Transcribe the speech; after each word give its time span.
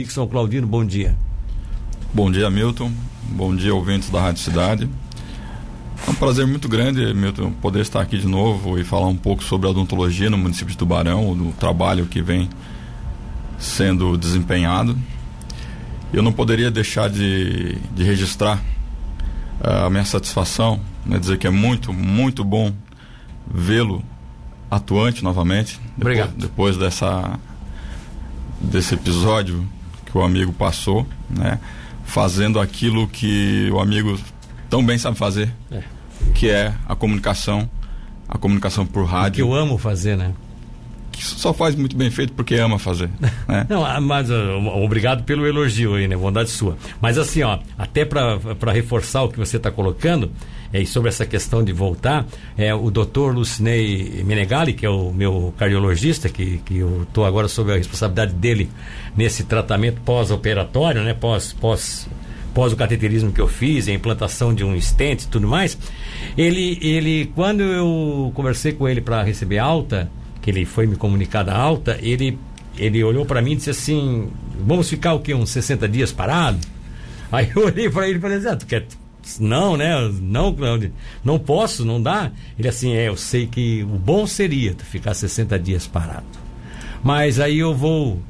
Dixon 0.00 0.28
Claudino, 0.28 0.64
bom 0.64 0.84
dia. 0.84 1.16
Bom 2.14 2.30
dia, 2.30 2.48
Milton. 2.48 2.92
Bom 3.30 3.52
dia, 3.52 3.74
ouvintes 3.74 4.08
da 4.08 4.20
Rádio 4.20 4.40
Cidade. 4.44 4.88
É 6.06 6.10
um 6.12 6.14
prazer 6.14 6.46
muito 6.46 6.68
grande, 6.68 7.12
Milton, 7.12 7.50
poder 7.54 7.80
estar 7.80 8.00
aqui 8.00 8.16
de 8.16 8.28
novo 8.28 8.78
e 8.78 8.84
falar 8.84 9.08
um 9.08 9.16
pouco 9.16 9.42
sobre 9.42 9.66
a 9.66 9.70
odontologia 9.70 10.30
no 10.30 10.38
município 10.38 10.70
de 10.70 10.78
Tubarão, 10.78 11.34
no 11.34 11.50
trabalho 11.50 12.06
que 12.06 12.22
vem 12.22 12.48
sendo 13.58 14.16
desempenhado. 14.16 14.96
Eu 16.12 16.22
não 16.22 16.30
poderia 16.30 16.70
deixar 16.70 17.10
de, 17.10 17.74
de 17.92 18.04
registrar 18.04 18.62
uh, 19.60 19.86
a 19.86 19.90
minha 19.90 20.04
satisfação, 20.04 20.80
né, 21.04 21.18
dizer 21.18 21.38
que 21.38 21.46
é 21.48 21.50
muito, 21.50 21.92
muito 21.92 22.44
bom 22.44 22.72
vê-lo 23.52 24.04
atuante 24.70 25.24
novamente. 25.24 25.80
Obrigado. 25.96 26.28
Depois, 26.36 26.76
depois 26.76 26.76
dessa, 26.76 27.36
desse 28.60 28.94
episódio 28.94 29.66
que 30.10 30.16
o 30.16 30.22
amigo 30.22 30.52
passou, 30.52 31.06
né? 31.28 31.58
Fazendo 32.04 32.58
aquilo 32.58 33.06
que 33.06 33.68
o 33.70 33.78
amigo 33.78 34.18
tão 34.70 34.84
bem 34.84 34.96
sabe 34.96 35.18
fazer, 35.18 35.52
é. 35.70 35.82
que 36.34 36.48
é 36.48 36.74
a 36.88 36.94
comunicação, 36.94 37.68
a 38.28 38.38
comunicação 38.38 38.86
por 38.86 39.04
rádio. 39.04 39.34
Que 39.34 39.42
eu 39.42 39.54
amo 39.54 39.76
fazer, 39.76 40.16
né? 40.16 40.32
Que 41.12 41.22
só 41.24 41.52
faz 41.52 41.74
muito 41.74 41.96
bem 41.96 42.10
feito 42.10 42.32
porque 42.32 42.54
ama 42.54 42.78
fazer. 42.78 43.10
Né? 43.46 43.66
Não, 43.68 43.84
ah, 43.84 44.00
mas 44.00 44.30
uh, 44.30 44.34
obrigado 44.82 45.24
pelo 45.24 45.46
elogio 45.46 45.94
aí, 45.94 46.08
né? 46.08 46.16
Bondade 46.16 46.50
sua. 46.50 46.78
Mas 47.00 47.18
assim, 47.18 47.42
ó, 47.42 47.58
até 47.76 48.04
para 48.04 48.72
reforçar 48.72 49.22
o 49.22 49.28
que 49.28 49.38
você 49.38 49.58
está 49.58 49.70
colocando, 49.70 50.30
é, 50.72 50.84
sobre 50.84 51.08
essa 51.08 51.24
questão 51.24 51.62
de 51.64 51.72
voltar, 51.72 52.26
é, 52.56 52.74
o 52.74 52.90
doutor 52.90 53.34
Lucinei 53.34 54.22
Menegali, 54.24 54.72
que 54.72 54.84
é 54.84 54.90
o 54.90 55.12
meu 55.12 55.52
cardiologista, 55.56 56.28
que, 56.28 56.58
que 56.58 56.78
eu 56.78 57.02
estou 57.02 57.24
agora 57.24 57.48
sob 57.48 57.72
a 57.72 57.76
responsabilidade 57.76 58.34
dele 58.34 58.68
nesse 59.16 59.44
tratamento 59.44 60.00
pós-operatório, 60.02 61.02
né, 61.02 61.14
pós, 61.14 61.52
pós, 61.52 62.08
pós 62.54 62.72
o 62.72 62.76
cateterismo 62.76 63.32
que 63.32 63.40
eu 63.40 63.48
fiz, 63.48 63.88
a 63.88 63.92
implantação 63.92 64.54
de 64.54 64.64
um 64.64 64.78
stent 64.80 65.22
e 65.22 65.28
tudo 65.28 65.48
mais, 65.48 65.78
ele, 66.36 66.78
ele 66.82 67.32
quando 67.34 67.62
eu 67.62 68.30
conversei 68.34 68.72
com 68.72 68.88
ele 68.88 69.00
para 69.00 69.22
receber 69.22 69.58
alta, 69.58 70.10
que 70.42 70.50
ele 70.50 70.64
foi 70.64 70.86
me 70.86 70.96
comunicada 70.96 71.52
alta, 71.52 71.98
ele, 72.02 72.38
ele 72.76 73.02
olhou 73.02 73.24
para 73.24 73.40
mim 73.40 73.52
e 73.52 73.56
disse 73.56 73.70
assim, 73.70 74.28
vamos 74.60 74.88
ficar 74.88 75.14
o 75.14 75.20
quê, 75.20 75.34
uns 75.34 75.50
60 75.50 75.88
dias 75.88 76.12
parado? 76.12 76.58
Aí 77.30 77.50
eu 77.54 77.66
olhei 77.66 77.90
para 77.90 78.08
ele 78.08 78.18
e 78.18 78.20
falei 78.20 78.38
assim, 78.38 78.48
ah, 78.48 78.56
tu 78.56 78.66
quer 78.66 78.86
não, 79.38 79.76
né? 79.76 79.94
Não, 80.20 80.54
Cláudio, 80.54 80.92
não 81.24 81.38
posso, 81.38 81.84
não 81.84 82.00
dá. 82.00 82.30
Ele 82.58 82.68
assim, 82.68 82.92
é, 82.92 83.08
eu 83.08 83.16
sei 83.16 83.46
que 83.46 83.82
o 83.82 83.98
bom 83.98 84.26
seria 84.26 84.74
tu 84.74 84.84
ficar 84.84 85.14
60 85.14 85.58
dias 85.58 85.86
parado. 85.86 86.26
Mas 87.02 87.38
aí 87.38 87.58
eu 87.58 87.74
vou 87.74 88.20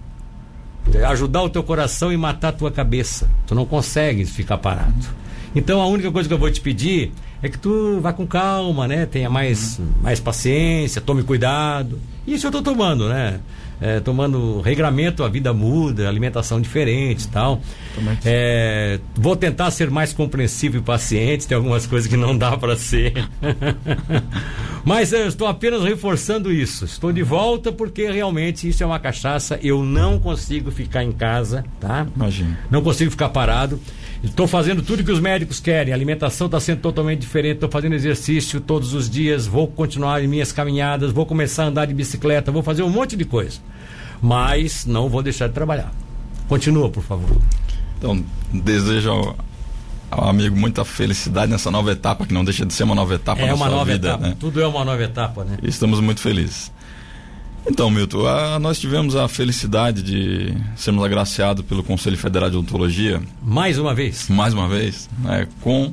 ajudar 1.08 1.42
o 1.42 1.50
teu 1.50 1.62
coração 1.62 2.12
e 2.12 2.16
matar 2.16 2.48
a 2.48 2.52
tua 2.52 2.70
cabeça. 2.70 3.28
Tu 3.46 3.55
não 3.55 3.64
consegues 3.64 4.30
ficar 4.30 4.58
parado. 4.58 5.06
Então 5.55 5.80
a 5.80 5.86
única 5.86 6.10
coisa 6.10 6.28
que 6.28 6.34
eu 6.34 6.38
vou 6.38 6.50
te 6.50 6.60
pedir 6.60 7.12
é 7.42 7.48
que 7.48 7.58
tu 7.58 8.00
vá 8.00 8.12
com 8.12 8.27
calma, 8.27 8.88
né? 8.88 9.06
Tenha 9.06 9.30
mais, 9.30 9.80
mais 10.02 10.20
paciência, 10.20 11.00
tome 11.00 11.22
cuidado. 11.22 12.00
Isso 12.27 12.46
eu 12.46 12.48
estou 12.48 12.62
tomando, 12.62 13.08
né? 13.08 13.40
É, 13.80 14.00
tomando 14.00 14.60
regramento, 14.60 15.22
a 15.22 15.28
vida 15.28 15.52
muda, 15.52 16.08
alimentação 16.08 16.60
diferente 16.60 17.24
e 17.24 17.28
tal. 17.28 17.60
É, 18.24 18.98
vou 19.14 19.36
tentar 19.36 19.70
ser 19.70 19.90
mais 19.90 20.12
compreensivo 20.12 20.78
e 20.78 20.80
paciente, 20.80 21.46
tem 21.46 21.56
algumas 21.56 21.86
coisas 21.86 22.08
que 22.08 22.16
não 22.16 22.36
dá 22.36 22.56
para 22.56 22.76
ser. 22.76 23.12
Mas 24.84 25.12
eu 25.12 25.26
estou 25.26 25.46
apenas 25.46 25.82
reforçando 25.84 26.50
isso. 26.50 26.84
Estou 26.84 27.12
de 27.12 27.22
volta 27.22 27.70
porque 27.70 28.10
realmente 28.10 28.68
isso 28.68 28.82
é 28.82 28.86
uma 28.86 28.98
cachaça. 28.98 29.58
Eu 29.62 29.82
não 29.82 30.18
consigo 30.18 30.70
ficar 30.70 31.04
em 31.04 31.12
casa, 31.12 31.64
tá? 31.80 32.06
Imagina. 32.14 32.58
Não 32.70 32.82
consigo 32.82 33.10
ficar 33.10 33.28
parado. 33.28 33.78
Estou 34.22 34.48
fazendo 34.48 34.83
tudo 34.83 35.05
que 35.05 35.12
os 35.12 35.20
médicos 35.20 35.61
querem. 35.61 35.92
A 35.92 35.97
alimentação 35.97 36.47
está 36.47 36.58
sendo 36.58 36.80
totalmente 36.80 37.20
diferente. 37.20 37.55
Estou 37.55 37.70
fazendo 37.70 37.94
exercício 37.94 38.61
todos 38.61 38.92
os 38.92 39.08
dias. 39.08 39.47
Vou 39.47 39.68
continuar 39.68 40.23
em 40.23 40.27
minhas 40.27 40.51
caminhadas. 40.51 41.12
Vou 41.12 41.24
começar 41.24 41.64
a 41.64 41.67
andar 41.67 41.86
de 41.86 41.95
bicicleta. 41.95 42.51
Vou 42.51 42.62
fazer 42.62 42.83
um 42.83 42.90
monte 42.90 43.17
de 43.17 43.24
coisa. 43.24 43.58
Mas 44.20 44.84
não 44.84 45.08
vou 45.08 45.23
deixar 45.23 45.46
de 45.46 45.55
trabalhar. 45.55 45.92
Continua, 46.48 46.89
por 46.90 47.02
favor. 47.02 47.40
Então, 47.98 48.24
desejo 48.52 49.11
ao, 49.11 49.36
ao 50.11 50.29
amigo 50.30 50.56
muita 50.56 50.85
felicidade 50.85 51.52
nessa 51.52 51.70
nova 51.70 51.92
etapa, 51.92 52.27
que 52.27 52.35
não 52.35 52.45
deixa 52.45 52.67
de 52.67 52.73
ser 52.73 52.85
uma 52.85 52.95
nova 52.95 53.14
etapa 53.14 53.40
é 53.42 53.46
na 53.46 53.55
uma 53.55 53.67
sua 53.67 53.77
nova 53.77 53.92
vida. 53.92 54.08
Etapa. 54.08 54.27
Né? 54.29 54.36
Tudo 54.39 54.61
é 54.61 54.67
uma 54.67 54.85
nova 54.85 55.02
etapa, 55.02 55.45
né? 55.45 55.58
E 55.62 55.68
estamos 55.68 56.00
muito 56.00 56.20
felizes. 56.20 56.73
Então, 57.70 57.90
Milton, 57.90 58.27
a, 58.27 58.58
nós 58.58 58.80
tivemos 58.80 59.14
a 59.14 59.29
felicidade 59.29 60.02
de 60.02 60.55
sermos 60.74 61.05
agraciados 61.05 61.64
pelo 61.64 61.83
Conselho 61.83 62.17
Federal 62.17 62.48
de 62.48 62.56
Odontologia. 62.56 63.20
Mais 63.42 63.79
uma 63.79 63.95
vez? 63.95 64.29
Mais 64.30 64.55
uma 64.55 64.67
vez, 64.67 65.08
né, 65.18 65.46
com 65.61 65.92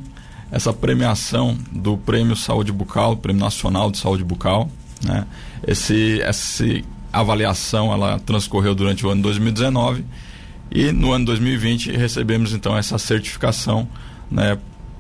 essa 0.50 0.72
premiação 0.72 1.58
do 1.72 1.98
Prêmio 1.98 2.36
Saúde 2.36 2.72
Bucal, 2.72 3.18
Prêmio 3.18 3.42
Nacional 3.42 3.92
de 3.92 3.98
Saúde 3.98 4.24
Bucal. 4.24 4.70
Né, 5.04 5.28
esse, 5.68 6.22
essa 6.22 6.64
avaliação 7.12 7.92
ela 7.92 8.20
transcorreu 8.20 8.74
durante 8.74 9.06
o 9.06 9.10
ano 9.10 9.22
2019 9.22 10.06
e 10.72 10.94
no 10.94 11.12
ano 11.12 11.26
2020 11.26 11.92
recebemos 11.92 12.54
então 12.54 12.78
essa 12.78 12.98
certificação 12.98 13.88
né, 14.32 14.58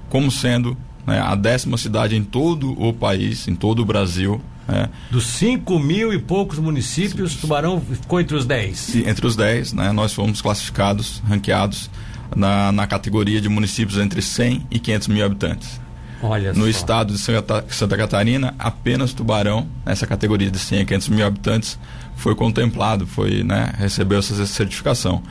como 0.09 0.29
sendo 0.29 0.77
né, 1.07 1.19
a 1.19 1.35
décima 1.35 1.77
cidade 1.77 2.17
em 2.17 2.23
todo 2.23 2.71
o 2.81 2.93
país, 2.93 3.47
em 3.47 3.55
todo 3.55 3.81
o 3.81 3.85
Brasil, 3.85 4.41
é. 4.67 4.89
Dos 5.11 5.27
5 5.27 5.79
mil 5.79 6.13
e 6.13 6.19
poucos 6.19 6.57
municípios, 6.57 7.33
Sim. 7.33 7.39
Tubarão 7.41 7.79
ficou 7.79 8.19
entre 8.19 8.35
os 8.35 8.45
10. 8.45 8.95
Entre 8.95 9.25
os 9.25 9.35
10, 9.35 9.73
né? 9.73 9.91
Nós 9.91 10.13
fomos 10.13 10.41
classificados, 10.41 11.21
ranqueados 11.27 11.89
na, 12.35 12.71
na 12.71 12.87
categoria 12.87 13.39
de 13.39 13.49
municípios 13.49 13.99
entre 13.99 14.21
100 14.21 14.67
e 14.71 14.79
500 14.79 15.07
mil 15.07 15.25
habitantes. 15.25 15.79
Olha 16.21 16.53
no 16.53 16.63
só. 16.63 16.67
estado 16.67 17.13
de 17.13 17.19
Santa 17.19 17.97
Catarina, 17.97 18.55
apenas 18.57 19.13
Tubarão, 19.13 19.67
nessa 19.85 20.07
categoria 20.07 20.49
de 20.49 20.57
100 20.57 20.81
a 20.81 20.85
500 20.85 21.09
mil 21.09 21.25
habitantes, 21.25 21.77
foi 22.15 22.33
contemplado, 22.33 23.05
foi, 23.05 23.43
né, 23.43 23.73
recebeu 23.77 24.19
essa 24.19 24.45
certificação. 24.45 25.21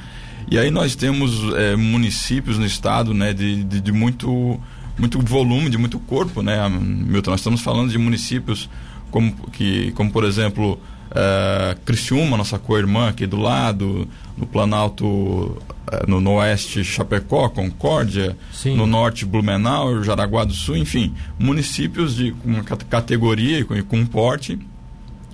E 0.51 0.59
aí 0.59 0.71
nós 0.71 0.95
temos 0.95 1.53
é, 1.55 1.75
municípios 1.75 2.59
no 2.59 2.67
estado, 2.67 3.15
né, 3.15 3.33
de, 3.33 3.65
de, 3.65 3.81
de, 3.81 3.93
muito, 3.93 4.61
muito 4.99 5.19
volume, 5.21 5.71
de 5.71 5.79
muito 5.79 5.99
corpo, 5.99 6.43
né, 6.43 6.69
Milton? 6.69 7.31
Nós 7.31 7.41
estamos 7.41 7.63
falando 7.63 7.91
de 7.91 7.99
municípios 7.99 8.69
como, 9.15 9.33
que, 9.53 9.93
como 9.93 10.11
por 10.11 10.25
exemplo, 10.25 10.73
uh, 10.73 11.79
Criciúma, 11.85 12.37
nossa 12.37 12.59
co-irmã 12.59 13.11
aqui 13.11 13.29
do 13.29 13.37
lado, 13.37 14.09
no 14.37 14.45
Planalto, 14.45 15.07
uh, 15.07 15.61
no, 16.09 16.21
no, 16.21 16.33
oeste 16.33 16.83
Chapecó, 16.83 17.49
Concórdia, 17.49 18.37
Sim. 18.53 18.75
no 18.75 18.89
norte 18.89 19.25
Blumenau, 19.25 20.03
Jaraguá 20.03 20.43
do 20.43 20.53
Sul, 20.53 20.77
enfim, 20.77 21.15
municípios 21.39 22.17
de 22.17 22.35
uma 22.45 22.65
categoria 22.65 23.61
e 23.61 23.65
com, 23.65 23.81
com 23.85 24.05
porte, 24.05 24.59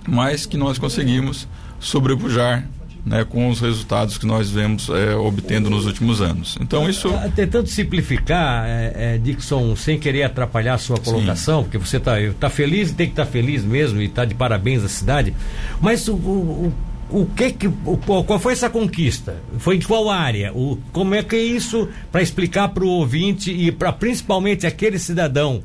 mas 0.07 0.45
que 0.45 0.57
nós 0.57 0.77
conseguimos 0.77 1.47
sobrepujar 1.79 2.67
né, 3.05 3.23
com 3.23 3.49
os 3.49 3.59
resultados 3.59 4.17
que 4.17 4.25
nós 4.25 4.49
vemos 4.49 4.89
é, 4.89 5.15
obtendo 5.15 5.69
nos 5.69 5.85
últimos 5.85 6.21
anos. 6.21 6.57
Então 6.61 6.89
isso. 6.89 7.09
Ah, 7.09 7.29
tentando 7.35 7.67
simplificar, 7.67 8.65
é, 8.67 8.93
é, 8.95 9.17
Dixon, 9.17 9.75
sem 9.75 9.99
querer 9.99 10.23
atrapalhar 10.23 10.75
a 10.75 10.77
sua 10.77 10.97
colocação, 10.97 11.59
Sim. 11.59 11.63
porque 11.63 11.77
você 11.77 11.97
está 11.97 12.15
tá 12.39 12.49
feliz 12.49 12.91
e 12.91 12.93
tem 12.93 13.07
que 13.07 13.13
estar 13.13 13.25
tá 13.25 13.31
feliz 13.31 13.63
mesmo 13.63 14.01
e 14.01 14.05
está 14.05 14.25
de 14.25 14.35
parabéns 14.35 14.83
à 14.83 14.87
cidade. 14.87 15.33
Mas 15.81 16.07
o, 16.07 16.13
o, 16.13 16.73
o 17.09 17.25
que 17.25 17.51
que 17.51 17.67
o, 17.67 17.97
qual 18.25 18.39
foi 18.39 18.53
essa 18.53 18.69
conquista? 18.69 19.41
Foi 19.57 19.77
em 19.77 19.81
qual 19.81 20.09
área? 20.09 20.53
O, 20.53 20.77
como 20.91 21.15
é 21.15 21.23
que 21.23 21.35
é 21.35 21.43
isso 21.43 21.89
para 22.11 22.21
explicar 22.21 22.69
para 22.69 22.83
o 22.83 22.87
ouvinte 22.87 23.51
e 23.51 23.71
para 23.71 23.91
principalmente 23.91 24.67
aquele 24.67 24.99
cidadão 24.99 25.63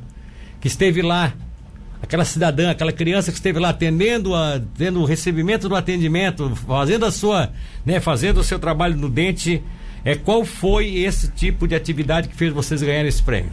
que 0.59 0.67
esteve 0.67 1.01
lá 1.01 1.33
aquela 2.01 2.25
cidadã, 2.25 2.71
aquela 2.71 2.91
criança 2.91 3.31
que 3.31 3.37
esteve 3.37 3.59
lá 3.59 3.69
atendendo, 3.69 4.35
a, 4.35 4.61
tendo 4.77 5.01
o 5.01 5.05
recebimento 5.05 5.67
do 5.67 5.75
atendimento, 5.75 6.55
fazendo 6.55 7.05
a 7.05 7.11
sua, 7.11 7.51
né, 7.85 7.99
fazendo 7.99 8.39
o 8.39 8.43
seu 8.43 8.59
trabalho 8.59 8.95
no 8.95 9.09
dente, 9.09 9.61
é 10.03 10.15
qual 10.15 10.45
foi 10.45 10.95
esse 10.95 11.29
tipo 11.29 11.67
de 11.67 11.75
atividade 11.75 12.27
que 12.27 12.35
fez 12.35 12.53
vocês 12.53 12.81
ganharem 12.81 13.07
esse 13.07 13.21
prêmio? 13.21 13.51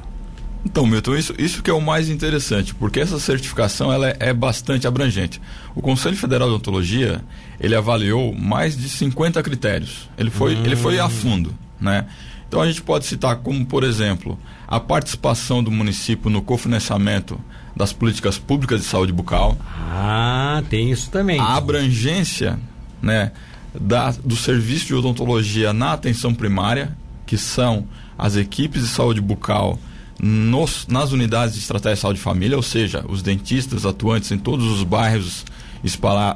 Então, 0.64 0.86
Milton, 0.86 1.14
isso, 1.14 1.34
isso 1.38 1.62
que 1.62 1.70
é 1.70 1.74
o 1.74 1.80
mais 1.80 2.08
interessante, 2.08 2.74
porque 2.74 2.98
essa 2.98 3.18
certificação 3.18 3.92
ela 3.92 4.08
é, 4.08 4.16
é 4.18 4.32
bastante 4.32 4.86
abrangente. 4.86 5.40
O 5.74 5.82
Conselho 5.82 6.16
Federal 6.16 6.48
de 6.48 6.54
Odontologia, 6.54 7.22
ele 7.60 7.74
avaliou 7.74 8.34
mais 8.34 8.76
de 8.76 8.88
50 8.88 9.42
critérios. 9.42 10.08
Ele 10.16 10.30
foi, 10.30 10.56
hum. 10.56 10.62
ele 10.64 10.74
foi 10.74 10.98
a 10.98 11.08
fundo, 11.08 11.54
né? 11.78 12.06
Então 12.54 12.62
a 12.62 12.68
gente 12.68 12.82
pode 12.82 13.04
citar 13.04 13.34
como, 13.38 13.66
por 13.66 13.82
exemplo, 13.82 14.38
a 14.68 14.78
participação 14.78 15.60
do 15.60 15.72
município 15.72 16.30
no 16.30 16.40
cofinanciamento 16.40 17.36
das 17.74 17.92
políticas 17.92 18.38
públicas 18.38 18.80
de 18.80 18.86
saúde 18.86 19.12
bucal. 19.12 19.58
Ah, 19.90 20.62
tem 20.70 20.88
isso 20.88 21.10
também. 21.10 21.40
A 21.40 21.56
abrangência, 21.56 22.56
né, 23.02 23.32
da, 23.74 24.12
do 24.12 24.36
serviço 24.36 24.86
de 24.86 24.94
odontologia 24.94 25.72
na 25.72 25.94
atenção 25.94 26.32
primária, 26.32 26.96
que 27.26 27.36
são 27.36 27.88
as 28.16 28.36
equipes 28.36 28.82
de 28.82 28.88
saúde 28.88 29.20
bucal 29.20 29.76
nos, 30.16 30.86
nas 30.86 31.10
unidades 31.10 31.56
de 31.56 31.60
estratégia 31.60 31.96
de 31.96 32.00
saúde 32.02 32.20
e 32.20 32.22
família, 32.22 32.56
ou 32.56 32.62
seja, 32.62 33.04
os 33.08 33.20
dentistas 33.20 33.84
atuantes 33.84 34.30
em 34.30 34.38
todos 34.38 34.64
os 34.66 34.84
bairros 34.84 35.44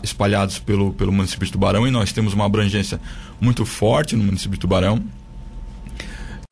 espalhados 0.02 0.58
pelo, 0.58 0.92
pelo 0.92 1.12
município 1.12 1.46
de 1.46 1.52
Tubarão 1.52 1.86
e 1.86 1.92
nós 1.92 2.10
temos 2.10 2.34
uma 2.34 2.44
abrangência 2.44 3.00
muito 3.40 3.64
forte 3.64 4.16
no 4.16 4.24
município 4.24 4.56
de 4.56 4.60
Tubarão. 4.60 5.00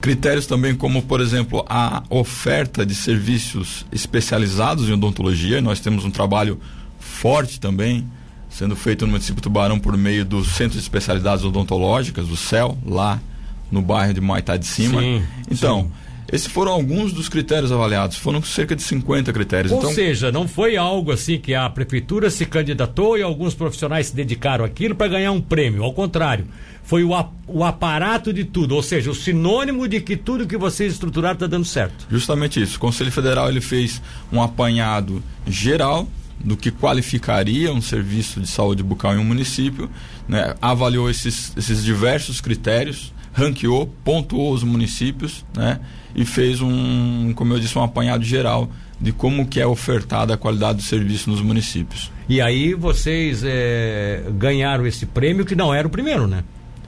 Critérios 0.06 0.46
também 0.46 0.72
como, 0.72 1.02
por 1.02 1.20
exemplo, 1.20 1.66
a 1.68 2.00
oferta 2.08 2.86
de 2.86 2.94
serviços 2.94 3.84
especializados 3.90 4.88
em 4.88 4.92
odontologia. 4.92 5.60
Nós 5.60 5.80
temos 5.80 6.04
um 6.04 6.12
trabalho 6.12 6.60
forte 7.00 7.58
também 7.58 8.06
sendo 8.48 8.76
feito 8.76 9.04
no 9.04 9.10
município 9.10 9.34
de 9.34 9.42
Tubarão 9.42 9.80
por 9.80 9.96
meio 9.96 10.24
do 10.24 10.44
Centro 10.44 10.74
de 10.74 10.78
Especialidades 10.78 11.44
Odontológicas, 11.44 12.30
o 12.30 12.36
CEL, 12.36 12.78
lá 12.86 13.20
no 13.68 13.82
bairro 13.82 14.14
de 14.14 14.20
Maitá 14.20 14.56
de 14.56 14.68
Cima. 14.68 15.00
Sim, 15.00 15.24
então, 15.50 15.82
sim. 15.82 15.90
Esses 16.32 16.48
foram 16.48 16.72
alguns 16.72 17.12
dos 17.12 17.28
critérios 17.28 17.70
avaliados, 17.70 18.16
foram 18.16 18.42
cerca 18.42 18.74
de 18.74 18.82
50 18.82 19.32
critérios. 19.32 19.72
Ou 19.72 19.78
então... 19.78 19.92
seja, 19.92 20.32
não 20.32 20.48
foi 20.48 20.76
algo 20.76 21.12
assim 21.12 21.38
que 21.38 21.54
a 21.54 21.68
prefeitura 21.70 22.30
se 22.30 22.44
candidatou 22.44 23.16
e 23.16 23.22
alguns 23.22 23.54
profissionais 23.54 24.08
se 24.08 24.16
dedicaram 24.16 24.64
àquilo 24.64 24.94
para 24.94 25.08
ganhar 25.08 25.32
um 25.32 25.40
prêmio. 25.40 25.84
Ao 25.84 25.92
contrário, 25.92 26.46
foi 26.82 27.04
o, 27.04 27.10
o 27.46 27.64
aparato 27.64 28.32
de 28.32 28.44
tudo, 28.44 28.74
ou 28.74 28.82
seja, 28.82 29.10
o 29.10 29.14
sinônimo 29.14 29.88
de 29.88 30.00
que 30.00 30.16
tudo 30.16 30.46
que 30.46 30.56
vocês 30.56 30.92
estruturaram 30.92 31.34
está 31.34 31.46
dando 31.46 31.64
certo. 31.64 32.06
Justamente 32.10 32.60
isso. 32.60 32.76
O 32.76 32.80
Conselho 32.80 33.10
Federal 33.10 33.48
ele 33.48 33.60
fez 33.60 34.00
um 34.32 34.42
apanhado 34.42 35.22
geral 35.46 36.08
do 36.38 36.56
que 36.56 36.70
qualificaria 36.70 37.72
um 37.72 37.80
serviço 37.80 38.40
de 38.40 38.46
saúde 38.46 38.82
bucal 38.82 39.14
em 39.14 39.18
um 39.18 39.24
município, 39.24 39.90
né? 40.28 40.54
avaliou 40.60 41.08
esses, 41.10 41.52
esses 41.56 41.82
diversos 41.82 42.40
critérios, 42.40 43.12
ranqueou, 43.36 43.86
pontuou 44.02 44.52
os 44.52 44.64
municípios, 44.64 45.44
né? 45.54 45.78
e 46.14 46.24
fez 46.24 46.62
um, 46.62 47.34
como 47.34 47.52
eu 47.52 47.60
disse, 47.60 47.78
um 47.78 47.82
apanhado 47.82 48.24
geral 48.24 48.70
de 48.98 49.12
como 49.12 49.46
que 49.46 49.60
é 49.60 49.66
ofertada 49.66 50.32
a 50.32 50.36
qualidade 50.38 50.78
do 50.78 50.82
serviço 50.82 51.28
nos 51.28 51.42
municípios. 51.42 52.10
E 52.26 52.40
aí 52.40 52.72
vocês 52.72 53.42
é, 53.44 54.22
ganharam 54.38 54.86
esse 54.86 55.04
prêmio 55.04 55.44
que 55.44 55.54
não 55.54 55.72
era 55.72 55.86
o 55.86 55.90
primeiro, 55.90 56.26
né? 56.26 56.42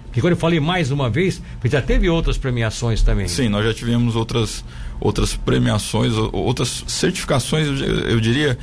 Porque 0.07 0.23
quando 0.23 0.33
eu 0.33 0.39
falei 0.39 0.59
mais 0.59 0.91
uma 0.91 1.11
vez, 1.11 1.43
já 1.67 1.83
teve 1.83 2.09
outras 2.09 2.39
premiações 2.39 3.03
também. 3.03 3.29
Sim, 3.29 3.51
nós 3.51 3.63
já 3.63 3.75
tivemos 3.75 4.17
outras, 4.17 4.65
outras 4.99 5.37
premiações, 5.37 6.15
outras 6.33 6.83
certificações, 6.87 7.67
eu, 7.67 8.01
eu 8.09 8.21
diria. 8.21 8.59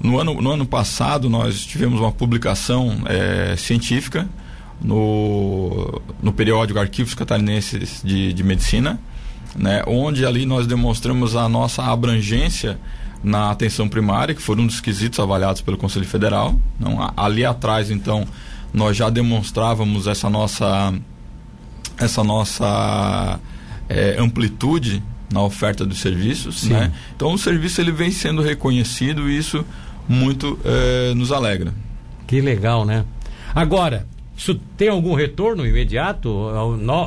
No 0.00 0.18
ano, 0.18 0.40
no 0.40 0.50
ano 0.50 0.66
passado 0.66 1.28
nós 1.28 1.64
tivemos 1.64 2.00
uma 2.00 2.12
publicação 2.12 3.02
é, 3.06 3.56
científica 3.56 4.26
no, 4.80 6.00
no 6.22 6.32
periódico 6.32 6.78
Arquivos 6.78 7.14
Catarinenses 7.14 8.02
de, 8.04 8.32
de 8.32 8.42
Medicina, 8.42 8.98
né, 9.54 9.82
onde 9.86 10.24
ali 10.26 10.44
nós 10.44 10.66
demonstramos 10.66 11.34
a 11.34 11.48
nossa 11.48 11.82
abrangência 11.84 12.78
na 13.24 13.50
atenção 13.50 13.88
primária, 13.88 14.34
que 14.34 14.42
foram 14.42 14.64
um 14.64 14.66
dos 14.66 14.80
quesitos 14.80 15.18
avaliados 15.18 15.60
pelo 15.60 15.76
Conselho 15.76 16.06
Federal. 16.06 16.54
Então, 16.78 17.12
ali 17.16 17.44
atrás, 17.44 17.90
então, 17.90 18.26
nós 18.72 18.96
já 18.96 19.08
demonstrávamos 19.08 20.06
essa 20.06 20.28
nossa 20.28 20.94
essa 21.98 22.22
nossa 22.22 23.40
é, 23.88 24.16
amplitude 24.18 25.02
na 25.32 25.42
oferta 25.42 25.84
dos 25.84 25.98
serviços, 25.98 26.64
né? 26.64 26.92
Então 27.16 27.32
o 27.32 27.38
serviço 27.38 27.80
ele 27.80 27.90
vem 27.90 28.10
sendo 28.10 28.42
reconhecido 28.42 29.28
e 29.30 29.36
isso 29.36 29.64
muito 30.08 30.58
é, 30.64 31.14
nos 31.14 31.32
alegra. 31.32 31.74
Que 32.26 32.40
legal, 32.40 32.84
né? 32.84 33.04
Agora, 33.54 34.06
isso 34.36 34.54
tem 34.76 34.88
algum 34.88 35.14
retorno 35.14 35.66
imediato? 35.66 36.48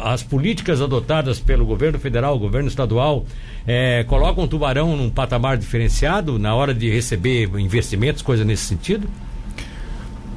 As 0.04 0.24
políticas 0.24 0.81
adotadas 0.81 1.40
pelo 1.40 1.66
governo 1.66 2.00
federal, 2.00 2.40
governo 2.40 2.68
estadual, 2.68 3.26
é, 3.68 4.04
colocam 4.06 4.46
o 4.46 4.48
tubarão 4.48 4.98
num 4.98 5.10
patamar 5.10 5.58
diferenciado 5.58 6.40
na 6.40 6.56
hora 6.56 6.74
de 6.74 6.90
receber 6.90 7.50
investimentos, 7.60 8.24
coisa 8.24 8.44
nesse 8.44 8.64
sentido? 8.64 9.08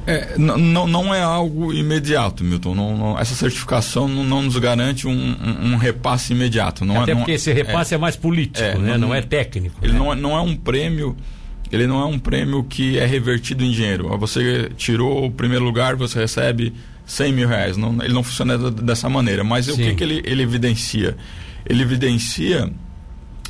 É, 0.05 0.37
não, 0.37 0.85
não 0.85 1.15
é 1.15 1.21
algo 1.21 1.73
imediato, 1.73 2.43
Milton. 2.43 2.75
Não, 2.75 2.97
não, 2.97 3.19
essa 3.19 3.33
certificação 3.33 4.07
não, 4.07 4.23
não 4.23 4.41
nos 4.43 4.57
garante 4.57 5.07
um, 5.07 5.11
um, 5.11 5.73
um, 5.73 5.77
repasse 5.77 6.33
imediato. 6.33 6.83
Não 6.83 7.01
Até 7.01 7.13
é, 7.13 7.15
porque 7.15 7.31
esse 7.31 7.51
repasse 7.53 7.93
é, 7.93 7.95
é 7.95 7.97
mais 7.97 8.15
político, 8.15 8.63
é, 8.63 8.77
né? 8.77 8.97
não, 8.97 9.15
é 9.15 9.21
técnico. 9.21 9.77
Ele 9.81 9.93
né? 9.93 9.99
não, 9.99 10.13
não 10.13 10.37
é 10.37 10.41
um 10.41 10.55
prêmio 10.55 11.15
ele 11.73 11.87
não 11.87 11.99
é 11.99 12.05
um 12.05 12.19
prêmio 12.19 12.63
que 12.63 12.99
é 12.99 13.05
revertido 13.05 13.63
em 13.63 13.71
dinheiro. 13.71 14.15
Você 14.19 14.69
tirou 14.77 15.25
o 15.25 15.31
primeiro 15.31 15.65
lugar, 15.65 15.95
você 15.95 16.19
recebe 16.19 16.71
100 17.03 17.33
mil 17.33 17.47
reais. 17.47 17.75
Não, 17.75 17.99
ele 18.03 18.13
não 18.13 18.21
funciona 18.21 18.69
dessa 18.69 19.09
maneira. 19.09 19.43
Mas 19.43 19.67
o 19.67 19.75
que, 19.75 19.95
que 19.95 20.03
ele, 20.03 20.21
ele 20.23 20.43
evidencia? 20.43 21.17
Ele 21.65 21.81
evidencia 21.81 22.71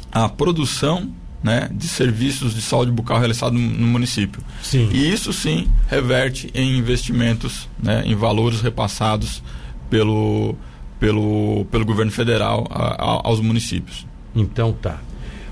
a 0.10 0.30
produção 0.30 1.12
né, 1.44 1.70
de 1.74 1.86
serviços 1.86 2.56
de 2.56 2.62
saúde 2.62 2.94
bucal 2.94 3.20
realizado 3.20 3.52
no, 3.52 3.60
no 3.60 3.88
município. 3.88 4.42
Sim. 4.62 4.90
E 4.94 5.12
isso 5.12 5.34
sim 5.34 5.68
reverte 5.90 6.50
em 6.54 6.78
investimentos, 6.78 7.68
né, 7.78 8.04
em 8.06 8.16
valores 8.16 8.62
repassados 8.62 9.44
pelo, 9.90 10.56
pelo, 10.98 11.66
pelo 11.70 11.84
governo 11.84 12.12
federal 12.14 12.66
a, 12.70 12.94
a, 12.94 13.28
aos 13.28 13.42
municípios. 13.42 14.08
Então 14.34 14.72
tá. 14.72 15.02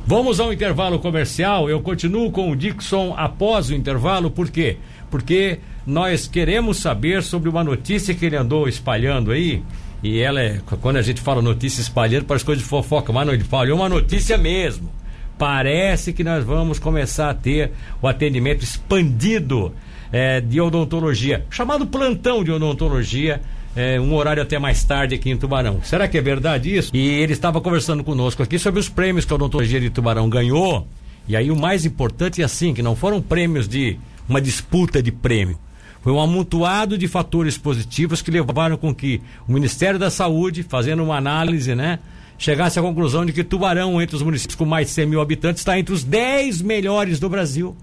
Vamos 0.06 0.40
ao 0.40 0.52
intervalo 0.52 1.00
comercial. 1.00 1.70
Eu 1.70 1.80
continuo 1.80 2.32
com 2.32 2.52
o 2.52 2.56
Dixon 2.56 3.14
após 3.16 3.70
o 3.70 3.76
intervalo, 3.76 4.32
por 4.32 4.50
quê? 4.50 4.78
Porque 5.10 5.60
nós 5.86 6.28
queremos 6.28 6.78
saber 6.78 7.24
sobre 7.24 7.48
uma 7.50 7.64
notícia 7.64 8.14
que 8.14 8.26
ele 8.26 8.36
andou 8.36 8.68
espalhando 8.68 9.32
aí. 9.32 9.64
E 10.04 10.20
ela 10.20 10.42
é, 10.42 10.60
quando 10.82 10.98
a 10.98 11.02
gente 11.02 11.22
fala 11.22 11.42
notícia 11.42 11.82
espalhando, 11.82 12.26
parece 12.26 12.44
coisa 12.44 12.62
de 12.62 12.68
fofoca, 12.68 13.14
mas 13.14 13.28
não, 13.28 13.34
ele 13.34 13.44
falou 13.44 13.76
uma 13.76 13.88
notícia 13.88 14.38
mesmo. 14.38 14.90
Parece 15.38 16.12
que 16.12 16.24
nós 16.24 16.44
vamos 16.44 16.80
começar 16.80 17.30
a 17.30 17.34
ter 17.34 17.72
o 18.02 18.08
atendimento 18.08 18.64
expandido 18.64 19.74
é, 20.12 20.42
de 20.42 20.60
odontologia, 20.60 21.46
chamado 21.50 21.86
plantão 21.86 22.44
de 22.44 22.52
odontologia 22.52 23.42
é, 23.76 24.00
um 24.00 24.14
horário 24.14 24.44
até 24.44 24.60
mais 24.60 24.84
tarde 24.84 25.16
aqui 25.16 25.30
em 25.30 25.38
Tubarão. 25.38 25.80
Será 25.84 26.08
que 26.08 26.18
é 26.18 26.22
verdade 26.22 26.76
isso? 26.76 26.92
E 26.94 27.08
ele 27.08 27.34
estava 27.34 27.62
conversando 27.62 28.04
conosco 28.04 28.44
aqui 28.44 28.60
sobre 28.60 28.80
os 28.80 28.90
prêmios 28.90 29.26
que 29.26 29.32
a 29.32 29.36
odontologia 29.36 29.80
de 29.80 29.90
Tubarão 29.90 30.30
ganhou. 30.30 30.88
E 31.28 31.36
aí 31.36 31.52
o 31.52 31.56
mais 31.56 31.86
importante 31.86 32.42
é 32.42 32.46
assim, 32.46 32.74
que 32.74 32.82
não 32.82 32.96
foram 32.96 33.22
prêmios 33.22 33.68
de 33.68 33.98
uma 34.28 34.42
disputa 34.42 35.02
de 35.02 35.12
prêmio. 35.12 35.58
Foi 36.02 36.12
um 36.12 36.20
amontoado 36.20 36.98
de 36.98 37.08
fatores 37.08 37.58
positivos 37.58 38.22
que 38.22 38.32
levaram 38.32 38.76
com 38.76 38.94
que 38.94 39.22
o 39.48 39.54
Ministério 39.54 40.00
da 40.00 40.10
Saúde, 40.10 40.64
fazendo 40.64 41.04
uma 41.04 41.16
análise, 41.16 41.76
né, 41.76 42.00
chegasse 42.40 42.80
à 42.80 42.82
conclusão 42.82 43.24
de 43.24 43.32
que 43.32 43.44
Tubarão, 43.44 44.02
entre 44.02 44.16
os 44.16 44.24
municípios 44.24 44.56
com 44.56 44.66
mais 44.66 44.88
de 44.88 44.94
100 44.94 45.06
mil 45.06 45.22
habitantes, 45.22 45.62
está 45.62 45.78
entre 45.78 45.94
os 45.94 46.04
10 46.04 46.64
melhores 46.64 47.20
do 47.20 47.30
Brasil. 47.30 47.78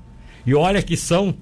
E 0.44 0.52
olha 0.52 0.82
que 0.82 0.96
são 0.96 1.32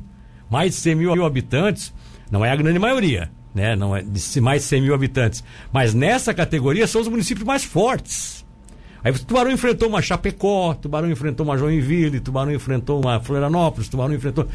mais 0.51 0.73
de 0.73 0.77
100 0.77 0.95
mil 0.95 1.25
habitantes, 1.25 1.95
não 2.31 2.45
é 2.45 2.51
a 2.51 2.57
grande 2.57 2.79
maioria, 2.79 3.31
né? 3.57 3.75
Não 3.75 3.97
é 3.97 4.03
de 4.03 4.41
mais 4.41 4.63
de 4.63 4.69
100 4.69 4.83
mil 4.83 4.95
habitantes. 4.95 5.43
Mas 5.73 5.95
nessa 5.95 6.35
categoria 6.35 6.87
são 6.87 7.01
os 7.01 7.09
municípios 7.09 7.47
mais 7.47 7.65
fortes. 7.65 8.45
Aí 9.03 9.13
Tubarão 9.13 9.51
enfrentou 9.51 9.89
uma 9.89 10.03
Chapecó, 10.03 10.75
Tubarão 10.75 11.11
enfrentou 11.11 11.47
uma 11.47 11.57
Joinville, 11.57 12.21
Tubarão 12.21 12.53
enfrentou 12.53 13.01
uma 13.01 13.19
Florianópolis, 13.19 13.89
Tubarão 13.89 14.15
enfrentou. 14.15 14.47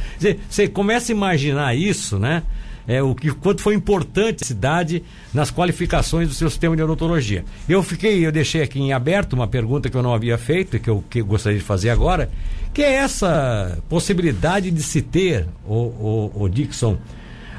Você 0.50 0.68
começa 0.68 1.12
a 1.12 1.16
imaginar 1.16 1.76
isso, 1.76 2.20
né? 2.20 2.44
É, 2.88 3.02
o 3.02 3.16
que 3.16 3.32
quanto 3.32 3.62
foi 3.62 3.76
importante 3.76 4.44
a 4.44 4.46
cidade 4.46 5.04
nas 5.34 5.52
qualificações 5.52 6.28
do 6.28 6.34
seu 6.34 6.50
sistema 6.50 6.76
de 6.76 6.84
odontologia. 6.84 7.46
Eu 7.70 7.82
fiquei, 7.82 8.26
eu 8.26 8.32
deixei 8.32 8.62
aqui 8.62 8.80
em 8.80 8.92
aberto 8.92 9.34
uma 9.34 9.48
pergunta 9.48 9.90
que 9.90 9.96
eu 9.96 10.04
não 10.04 10.14
havia 10.14 10.38
feito 10.38 10.76
e 10.76 10.80
que 10.80 10.90
eu, 10.90 11.04
que 11.10 11.22
gostaria 11.22 11.60
de 11.60 11.64
fazer 11.64 11.92
agora, 11.92 12.30
que 12.74 12.82
é 12.82 12.94
essa 12.94 13.78
possibilidade 13.88 14.70
de 14.72 14.84
se 14.84 15.02
ter, 15.02 15.48
o, 15.66 15.76
o, 15.76 16.32
o 16.44 16.50
Dixon, 16.50 16.98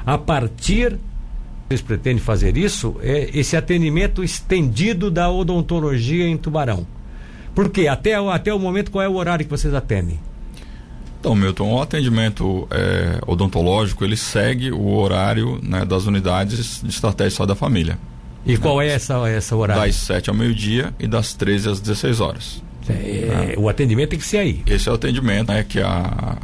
a 0.05 0.17
partir 0.17 0.99
vocês 1.67 1.81
pretendem 1.81 2.19
fazer 2.19 2.57
isso 2.57 2.95
é 3.01 3.29
esse 3.33 3.55
atendimento 3.55 4.23
estendido 4.23 5.09
da 5.09 5.29
odontologia 5.29 6.27
em 6.27 6.37
Tubarão. 6.37 6.85
Por 7.55 7.69
quê? 7.69 7.87
Até, 7.87 8.15
até 8.15 8.53
o 8.53 8.59
momento, 8.59 8.91
qual 8.91 9.03
é 9.03 9.07
o 9.07 9.15
horário 9.15 9.45
que 9.45 9.51
vocês 9.51 9.73
atendem? 9.73 10.19
Então, 11.19 11.35
Milton, 11.35 11.71
o 11.71 11.81
atendimento 11.81 12.67
é, 12.69 13.19
odontológico, 13.25 14.03
ele 14.03 14.17
segue 14.17 14.71
o 14.71 14.93
horário 14.95 15.59
né, 15.63 15.85
das 15.85 16.05
unidades 16.05 16.81
de 16.83 16.89
estratégia 16.89 17.29
de 17.29 17.35
saúde 17.35 17.53
da 17.53 17.55
família. 17.55 17.97
E 18.45 18.53
né? 18.53 18.57
qual 18.57 18.81
é 18.81 18.87
essa, 18.87 19.15
essa 19.29 19.55
horário? 19.55 19.81
Das 19.81 19.95
7 19.95 20.29
ao 20.29 20.35
meio-dia 20.35 20.93
e 20.99 21.07
das 21.07 21.33
13 21.33 21.69
às 21.69 21.79
16 21.79 22.19
horas. 22.19 22.63
É, 22.89 22.93
né? 22.93 23.53
O 23.57 23.69
atendimento 23.69 24.09
tem 24.09 24.19
que 24.19 24.25
ser 24.25 24.39
aí. 24.39 24.61
Esse 24.65 24.89
é 24.89 24.91
o 24.91 24.95
atendimento 24.95 25.47
né, 25.47 25.63
que, 25.63 25.79
a, 25.79 26.37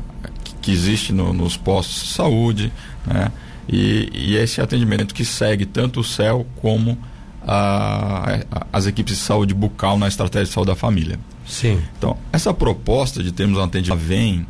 que 0.61 0.71
existe 0.71 1.11
no, 1.11 1.33
nos 1.33 1.57
postos 1.57 2.03
de 2.03 2.09
saúde, 2.13 2.71
né? 3.05 3.31
E, 3.71 4.09
e 4.11 4.35
esse 4.35 4.59
atendimento 4.59 5.13
que 5.13 5.23
segue 5.23 5.65
tanto 5.65 5.99
o 5.99 6.03
CEL 6.03 6.45
como 6.55 6.97
a, 7.45 8.39
a, 8.51 8.67
as 8.73 8.87
equipes 8.87 9.15
de 9.15 9.19
saúde 9.19 9.53
bucal 9.53 9.97
na 9.97 10.07
estratégia 10.07 10.45
de 10.45 10.51
saúde 10.51 10.71
da 10.71 10.75
família. 10.75 11.19
Sim. 11.45 11.79
Então, 11.97 12.17
essa 12.33 12.53
proposta 12.53 13.21
de 13.21 13.31
termos 13.31 13.59
um 13.59 13.63
atendimento 13.63 13.99
vem 13.99 14.47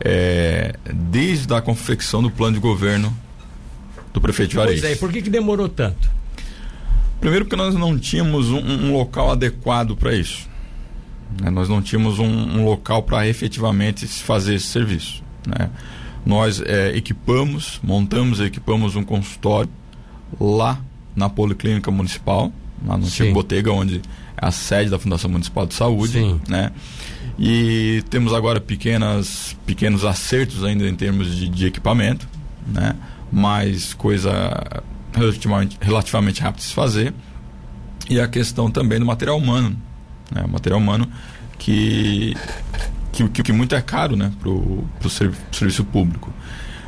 é, 0.00 0.76
desde 0.92 1.52
a 1.52 1.60
confecção 1.60 2.22
do 2.22 2.30
plano 2.30 2.54
de 2.54 2.60
governo 2.60 3.16
do 4.12 4.20
prefeito 4.20 4.52
Juarez. 4.52 4.80
Pois 4.80 4.92
é, 4.92 4.96
por 4.96 5.10
que, 5.10 5.22
que 5.22 5.30
demorou 5.30 5.68
tanto? 5.68 6.10
Primeiro 7.20 7.44
porque 7.44 7.56
nós 7.56 7.74
não 7.74 7.98
tínhamos 7.98 8.48
um, 8.50 8.58
um 8.58 8.92
local 8.92 9.30
adequado 9.30 9.96
para 9.96 10.14
isso. 10.14 10.48
Né? 11.40 11.50
Nós 11.50 11.68
não 11.68 11.80
tínhamos 11.80 12.18
um, 12.18 12.26
um 12.26 12.64
local 12.64 13.02
para 13.02 13.26
efetivamente 13.26 14.06
fazer 14.06 14.54
esse 14.54 14.66
serviço. 14.66 15.22
Né? 15.46 15.70
Nós 16.24 16.60
é, 16.60 16.96
equipamos, 16.96 17.80
montamos 17.82 18.38
e 18.40 18.44
equipamos 18.44 18.94
um 18.96 19.02
consultório 19.02 19.70
lá 20.40 20.80
na 21.14 21.28
Policlínica 21.28 21.90
Municipal, 21.90 22.52
lá 22.86 22.96
no 22.96 23.04
Antigo 23.04 23.32
Botega, 23.32 23.72
onde 23.72 24.00
é 24.36 24.46
a 24.46 24.50
sede 24.50 24.90
da 24.90 24.98
Fundação 24.98 25.30
Municipal 25.30 25.66
de 25.66 25.74
Saúde, 25.74 26.14
Sim. 26.14 26.40
né? 26.48 26.70
E 27.38 28.02
temos 28.10 28.32
agora 28.32 28.60
pequenas, 28.60 29.56
pequenos 29.66 30.04
acertos 30.04 30.64
ainda 30.64 30.86
em 30.88 30.94
termos 30.94 31.34
de, 31.34 31.48
de 31.48 31.66
equipamento, 31.66 32.28
né? 32.66 32.94
Mas 33.30 33.94
coisa 33.94 34.82
relativamente, 35.12 35.78
relativamente 35.80 36.40
rápida 36.40 36.62
de 36.62 36.68
se 36.68 36.74
fazer. 36.74 37.12
E 38.08 38.20
a 38.20 38.28
questão 38.28 38.70
também 38.70 38.98
do 38.98 39.06
material 39.06 39.38
humano, 39.38 39.76
né? 40.30 40.42
O 40.44 40.48
material 40.48 40.80
humano 40.80 41.08
que 41.58 42.34
que, 43.28 43.42
que, 43.42 43.42
que 43.44 43.52
muito 43.52 43.74
é 43.74 43.80
caro, 43.80 44.16
né? 44.16 44.32
Para 44.40 44.50
o 44.50 45.10
serviço 45.52 45.84
público. 45.84 46.32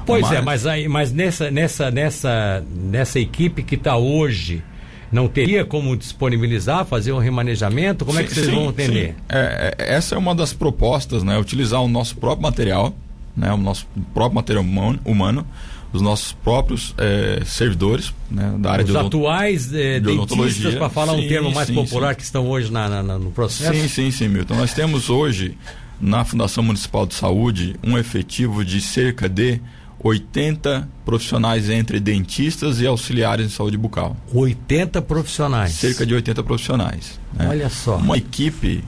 Pois 0.07 0.23
mas... 0.23 0.33
é, 0.33 0.41
mas, 0.41 0.67
aí, 0.67 0.89
mas 0.89 1.13
nessa, 1.13 1.51
nessa, 1.51 1.91
nessa, 1.91 2.65
nessa 2.71 3.19
equipe 3.19 3.63
que 3.63 3.75
está 3.75 3.97
hoje, 3.97 4.63
não 5.11 5.29
teria 5.29 5.65
como 5.65 5.97
disponibilizar, 5.97 6.85
fazer 6.85 7.13
um 7.13 7.19
remanejamento? 7.19 8.05
Como 8.05 8.19
sim, 8.19 8.25
é 8.25 8.27
que 8.27 8.35
vocês 8.35 8.47
sim, 8.47 8.55
vão 8.55 8.69
atender? 8.69 9.15
É, 9.29 9.75
é, 9.79 9.95
essa 9.95 10.15
é 10.15 10.19
uma 10.19 10.35
das 10.35 10.53
propostas, 10.53 11.23
né? 11.23 11.39
Utilizar 11.39 11.83
o 11.83 11.89
nosso 11.89 12.17
próprio 12.17 12.43
material, 12.43 12.95
né? 13.37 13.53
O 13.53 13.57
nosso 13.57 13.87
próprio 14.13 14.37
material 14.37 14.63
humano, 14.63 15.01
humano 15.05 15.47
os 15.95 16.03
nossos 16.03 16.33
próprios 16.33 16.93
é, 16.99 17.41
servidores 17.47 18.13
né, 18.29 18.53
da 18.59 18.73
área 18.73 18.85
os 18.85 18.91
de 18.91 18.97
Os 18.97 19.07
atuais 19.07 19.73
é, 19.73 20.01
de 20.01 20.17
dentistas, 20.17 20.75
para 20.75 20.89
falar 20.91 21.15
sim, 21.15 21.25
um 21.25 21.29
termo 21.29 21.53
mais 21.53 21.71
popular, 21.71 22.17
que 22.17 22.23
estão 22.25 22.49
hoje 22.49 22.71
na, 22.71 23.01
na, 23.01 23.17
no 23.17 23.31
processo? 23.31 23.73
Sim, 23.73 23.87
sim, 23.87 24.11
sim, 24.11 24.29
Milton. 24.29 24.57
Nós 24.57 24.75
temos 24.75 25.09
hoje, 25.09 25.57
na 26.01 26.25
Fundação 26.25 26.63
Municipal 26.63 27.07
de 27.07 27.15
Saúde, 27.15 27.77
um 27.83 27.97
efetivo 27.97 28.65
de 28.65 28.81
cerca 28.81 29.29
de 29.29 29.61
80 30.03 30.89
profissionais 31.05 31.71
entre 31.71 31.99
dentistas 31.99 32.81
e 32.81 32.87
auxiliares 32.87 33.47
em 33.47 33.49
saúde 33.49 33.77
bucal. 33.79 34.17
80 34.33 35.01
profissionais? 35.03 35.73
Cerca 35.73 36.05
de 36.05 36.15
80 36.15 36.43
profissionais. 36.43 37.19
Né? 37.33 37.49
Olha 37.49 37.71
só. 37.71 37.97
Uma 37.97 38.19
equipe, 38.19 38.85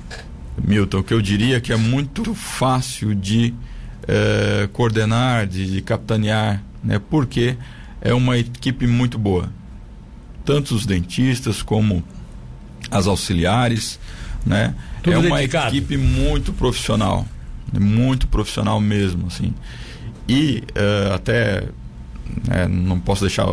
Milton, 0.62 1.02
que 1.02 1.14
eu 1.14 1.22
diria 1.22 1.60
que 1.60 1.72
é 1.72 1.76
muito 1.76 2.34
fácil 2.34 3.14
de 3.14 3.54
eh, 4.06 4.68
coordenar, 4.72 5.46
de, 5.46 5.70
de 5.72 5.82
capitanear, 5.82 6.62
né? 6.84 7.00
porque 7.10 7.56
é 8.00 8.12
uma 8.12 8.36
equipe 8.36 8.86
muito 8.86 9.18
boa. 9.18 9.50
Tanto 10.44 10.74
os 10.74 10.84
dentistas 10.84 11.62
como 11.62 12.04
as 12.90 13.06
auxiliares, 13.06 13.98
né? 14.46 14.74
Tudo 15.02 15.14
é 15.14 15.18
uma 15.18 15.36
dedicado. 15.38 15.76
equipe 15.76 15.96
muito 15.96 16.52
profissional, 16.52 17.26
muito 17.78 18.28
profissional 18.28 18.80
mesmo, 18.80 19.26
assim. 19.26 19.52
E 20.28 20.62
uh, 20.70 21.14
até 21.14 21.64
né, 22.48 22.66
não 22.68 22.98
posso 22.98 23.22
deixar 23.22 23.46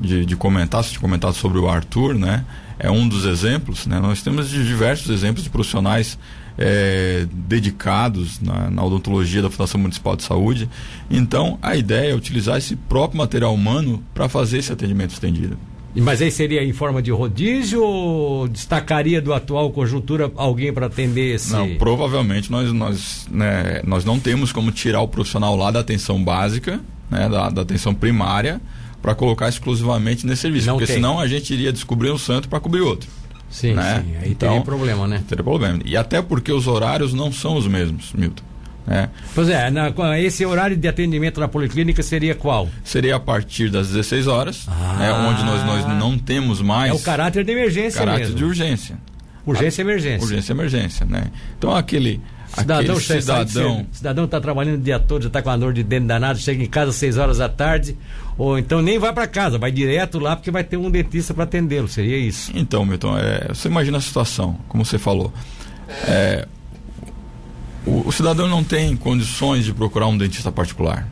de, 0.00 0.26
de 0.26 0.36
comentar, 0.36 0.82
se 0.84 0.92
de 0.92 0.98
comentar 0.98 1.32
sobre 1.32 1.58
o 1.58 1.68
Arthur, 1.68 2.14
né? 2.14 2.44
É 2.78 2.90
um 2.90 3.06
dos 3.06 3.24
exemplos, 3.24 3.86
né? 3.86 4.00
Nós 4.00 4.22
temos 4.22 4.50
diversos 4.50 5.08
exemplos 5.08 5.44
de 5.44 5.50
profissionais 5.50 6.18
é, 6.58 7.26
dedicados 7.32 8.40
na, 8.40 8.70
na, 8.70 8.84
odontologia 8.84 9.40
da 9.40 9.50
Fundação 9.50 9.80
Municipal 9.80 10.16
de 10.16 10.24
Saúde. 10.24 10.68
Então, 11.10 11.58
a 11.62 11.76
ideia 11.76 12.12
é 12.12 12.14
utilizar 12.14 12.58
esse 12.58 12.76
próprio 12.76 13.18
material 13.18 13.54
humano 13.54 14.02
para 14.12 14.28
fazer 14.28 14.58
esse 14.58 14.72
atendimento 14.72 15.12
estendido. 15.12 15.56
Mas 15.94 16.22
aí 16.22 16.30
seria 16.30 16.64
em 16.64 16.72
forma 16.72 17.02
de 17.02 17.10
rodízio 17.10 17.82
ou 17.82 18.48
destacaria 18.48 19.20
do 19.20 19.34
atual 19.34 19.70
conjuntura 19.70 20.30
alguém 20.36 20.72
para 20.72 20.86
atender 20.86 21.34
esse? 21.34 21.52
Não, 21.52 21.74
provavelmente 21.74 22.50
nós, 22.50 22.72
nós, 22.72 23.26
né, 23.30 23.82
nós 23.84 24.04
não 24.04 24.18
temos 24.18 24.52
como 24.52 24.72
tirar 24.72 25.02
o 25.02 25.08
profissional 25.08 25.54
lá 25.54 25.70
da 25.70 25.80
atenção 25.80 26.22
básica, 26.22 26.80
né, 27.10 27.28
da, 27.28 27.50
da 27.50 27.62
atenção 27.62 27.94
primária, 27.94 28.60
para 29.02 29.14
colocar 29.14 29.48
exclusivamente 29.48 30.26
nesse 30.26 30.42
serviço. 30.42 30.66
Não 30.66 30.74
porque 30.74 30.86
tem. 30.86 30.96
senão 30.96 31.20
a 31.20 31.26
gente 31.26 31.52
iria 31.52 31.72
descobrir 31.72 32.10
um 32.10 32.18
santo 32.18 32.48
para 32.48 32.58
cobrir 32.58 32.80
outro. 32.80 33.10
Sim, 33.50 33.74
né? 33.74 34.02
sim. 34.02 34.16
Aí 34.16 34.30
então, 34.30 34.48
teria 34.48 34.64
problema, 34.64 35.06
né? 35.06 35.22
Teria 35.28 35.44
problema. 35.44 35.80
E 35.84 35.94
até 35.94 36.22
porque 36.22 36.50
os 36.50 36.66
horários 36.66 37.12
não 37.12 37.30
são 37.30 37.56
os 37.56 37.66
mesmos, 37.66 38.12
Milton. 38.14 38.42
É. 38.88 39.08
Pois 39.34 39.48
é, 39.48 39.70
na, 39.70 39.92
esse 40.20 40.44
horário 40.44 40.76
de 40.76 40.88
atendimento 40.88 41.38
na 41.38 41.48
policlínica 41.48 42.02
seria 42.02 42.34
qual? 42.34 42.68
Seria 42.84 43.16
a 43.16 43.20
partir 43.20 43.70
das 43.70 43.88
16 43.88 44.26
horas, 44.26 44.66
ah. 44.68 44.96
né, 44.98 45.12
onde 45.12 45.44
nós, 45.44 45.64
nós 45.64 45.86
não 45.98 46.18
temos 46.18 46.60
mais. 46.60 46.90
É 46.90 46.94
o 46.94 46.98
caráter 46.98 47.44
de 47.44 47.52
emergência 47.52 48.00
caráter 48.00 48.20
mesmo. 48.20 48.36
de 48.36 48.44
urgência. 48.44 48.96
Urgência 49.46 49.82
e 49.82 49.84
emergência. 49.84 50.24
Urgência 50.24 50.52
e 50.52 50.54
emergência, 50.54 51.06
né? 51.06 51.24
Então 51.58 51.74
aquele. 51.74 52.20
Cidadão, 52.54 52.96
aquele 52.96 53.20
cidadão. 53.22 53.86
cidadão 53.92 54.24
está 54.26 54.38
trabalhando 54.38 54.74
o 54.74 54.82
dia 54.82 54.98
todo, 54.98 55.22
já 55.22 55.28
está 55.28 55.40
com 55.40 55.48
a 55.48 55.56
dor 55.56 55.72
de 55.72 55.82
dentro 55.82 56.08
danado, 56.08 56.38
chega 56.38 56.62
em 56.62 56.66
casa 56.66 56.90
às 56.90 56.96
6 56.96 57.16
horas 57.16 57.38
da 57.38 57.48
tarde, 57.48 57.96
ou 58.36 58.58
então 58.58 58.82
nem 58.82 58.98
vai 58.98 59.10
para 59.10 59.26
casa, 59.26 59.56
vai 59.56 59.72
direto 59.72 60.18
lá 60.18 60.36
porque 60.36 60.50
vai 60.50 60.62
ter 60.62 60.76
um 60.76 60.90
dentista 60.90 61.32
para 61.32 61.44
atendê-lo. 61.44 61.88
Seria 61.88 62.18
isso. 62.18 62.52
Então, 62.54 62.84
Milton, 62.84 63.16
é, 63.16 63.48
você 63.48 63.68
imagina 63.68 63.96
a 63.96 64.00
situação, 64.02 64.58
como 64.68 64.84
você 64.84 64.98
falou. 64.98 65.32
É, 66.06 66.46
o, 67.86 68.08
o, 68.08 68.12
cidadão 68.12 68.48
não 68.48 68.62
tem 68.62 68.96
condições 68.96 69.64
de 69.64 69.72
procurar 69.72 70.06
um 70.06 70.16
dentista 70.16 70.52
particular. 70.52 71.08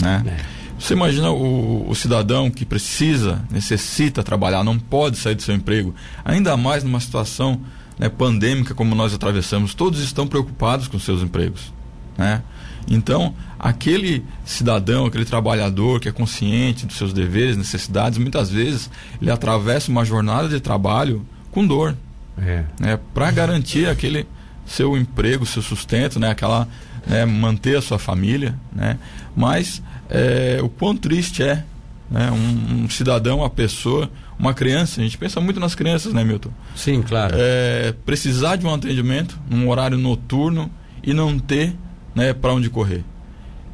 Né? 0.00 0.24
É. 0.26 0.56
Você 0.78 0.94
imagina 0.94 1.30
o, 1.30 1.88
o, 1.88 1.94
cidadão 1.94 2.50
que 2.50 2.64
precisa, 2.64 3.42
necessita 3.50 4.22
trabalhar, 4.22 4.62
não 4.62 4.78
pode 4.78 5.16
sair 5.16 5.34
do 5.34 5.42
seu 5.42 5.54
emprego, 5.54 5.94
ainda 6.24 6.56
mais 6.56 6.84
numa 6.84 7.00
situação 7.00 7.60
né, 7.98 8.08
pandêmica 8.08 8.74
como 8.74 8.94
nós 8.94 9.14
atravessamos, 9.14 9.74
todos 9.74 10.00
estão 10.00 10.26
preocupados 10.26 10.86
com 10.86 10.98
seus 10.98 11.22
empregos. 11.22 11.72
Né? 12.16 12.42
Então, 12.88 13.34
aquele 13.58 14.24
cidadão, 14.44 15.06
aquele 15.06 15.24
trabalhador 15.24 15.98
que 15.98 16.08
é 16.08 16.12
consciente 16.12 16.86
dos 16.86 16.96
seus 16.96 17.12
deveres, 17.12 17.56
necessidades, 17.56 18.18
muitas 18.18 18.50
vezes 18.50 18.90
ele 19.20 19.30
atravessa 19.30 19.90
uma 19.90 20.04
jornada 20.04 20.48
de 20.48 20.60
trabalho 20.60 21.26
com 21.50 21.66
dor. 21.66 21.96
É. 22.38 22.64
Né, 22.78 22.98
para 23.14 23.30
garantir 23.30 23.88
aquele 23.88 24.26
seu 24.66 24.96
emprego, 24.96 25.46
seu 25.46 25.62
sustento, 25.62 26.18
né? 26.18 26.30
Aquela 26.30 26.68
né, 27.06 27.24
manter 27.24 27.78
a 27.78 27.82
sua 27.82 27.98
família, 27.98 28.58
né? 28.72 28.98
Mas 29.34 29.82
é, 30.10 30.58
o 30.62 30.68
quão 30.68 30.96
triste 30.96 31.42
é, 31.42 31.64
né? 32.10 32.30
Um, 32.30 32.84
um, 32.84 32.90
cidadão, 32.90 33.38
uma 33.38 33.50
pessoa, 33.50 34.10
uma 34.38 34.52
criança. 34.52 35.00
A 35.00 35.04
gente 35.04 35.16
pensa 35.16 35.40
muito 35.40 35.60
nas 35.60 35.74
crianças, 35.74 36.12
né, 36.12 36.24
Milton? 36.24 36.50
Sim, 36.74 37.02
claro. 37.02 37.34
É, 37.38 37.94
precisar 38.04 38.56
de 38.56 38.66
um 38.66 38.74
atendimento 38.74 39.38
num 39.48 39.68
horário 39.68 39.96
noturno 39.96 40.70
e 41.02 41.14
não 41.14 41.38
ter, 41.38 41.74
né, 42.14 42.32
para 42.32 42.52
onde 42.52 42.68
correr. 42.68 43.04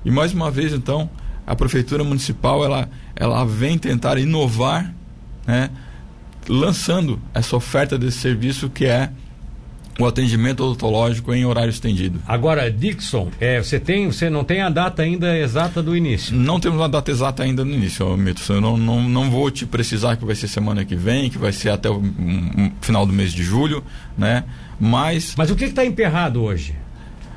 E 0.05 0.11
mais 0.11 0.33
uma 0.33 0.51
vez, 0.51 0.73
então, 0.73 1.09
a 1.47 1.55
prefeitura 1.57 2.05
municipal 2.05 2.65
ela 2.65 2.89
ela 3.15 3.45
vem 3.45 3.79
tentar 3.79 4.19
inovar, 4.19 4.93
né? 5.47 5.71
Lançando 6.49 7.21
essa 7.33 7.55
oferta 7.55 7.97
desse 7.97 8.19
serviço 8.19 8.69
que 8.69 8.85
é 8.85 9.13
o 9.99 10.07
atendimento 10.07 10.65
odontológico 10.65 11.35
em 11.35 11.45
horário 11.45 11.71
estendido. 11.71 12.21
Agora, 12.27 12.71
Dixon, 12.71 13.31
é, 13.41 13.63
você 13.63 13.79
tem, 13.79 14.11
você 14.11 14.31
não 14.31 14.45
tem 14.45 14.63
a 14.63 14.71
data 14.71 15.03
ainda 15.03 15.37
exata 15.37 15.83
do 15.83 15.97
início? 15.97 16.35
Não 16.35 16.59
temos 16.59 16.79
uma 16.79 16.89
data 16.89 17.11
exata 17.11 17.43
ainda 17.43 17.65
no 17.65 17.73
início, 17.73 18.17
Mito. 18.17 18.41
Eu 18.53 18.61
não, 18.61 18.77
não, 18.77 19.03
não 19.03 19.31
vou 19.31 19.51
te 19.51 19.67
precisar 19.67 20.17
que 20.17 20.25
vai 20.25 20.35
ser 20.35 20.49
semana 20.49 20.85
que 20.85 20.97
vem, 20.97 21.29
que 21.29 21.39
vai 21.39 21.53
ser 21.53 21.71
até 21.71 21.91
o 21.91 21.99
um, 21.99 22.73
final 22.81 23.05
do 23.05 23.13
mês 23.13 23.33
de 23.33 23.43
julho, 23.43 23.85
né? 24.17 24.45
Mas. 24.81 25.35
Mas 25.37 25.51
o 25.51 25.57
que 25.57 25.65
está 25.65 25.85
emperrado 25.85 26.43
hoje? 26.43 26.75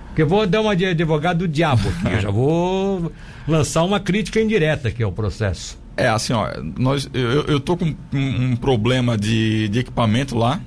Porque 0.07 0.21
eu 0.21 0.27
vou 0.27 0.47
dar 0.47 0.61
uma 0.61 0.75
de 0.75 0.85
advogado 0.85 1.39
do 1.39 1.47
diabo 1.47 1.89
aqui. 1.89 2.15
eu 2.15 2.21
já 2.21 2.31
vou 2.31 3.11
lançar 3.45 3.83
uma 3.83 3.99
crítica 3.99 4.39
indireta 4.39 4.87
aqui 4.87 5.03
ao 5.03 5.11
processo. 5.11 5.77
É, 5.97 6.07
assim, 6.07 6.33
ó, 6.33 6.49
nós, 6.77 7.09
eu, 7.13 7.43
eu 7.43 7.59
tô 7.59 7.77
com 7.77 7.85
um, 8.13 8.51
um 8.51 8.55
problema 8.55 9.17
de, 9.17 9.69
de 9.69 9.79
equipamento 9.79 10.37
lá, 10.37 10.59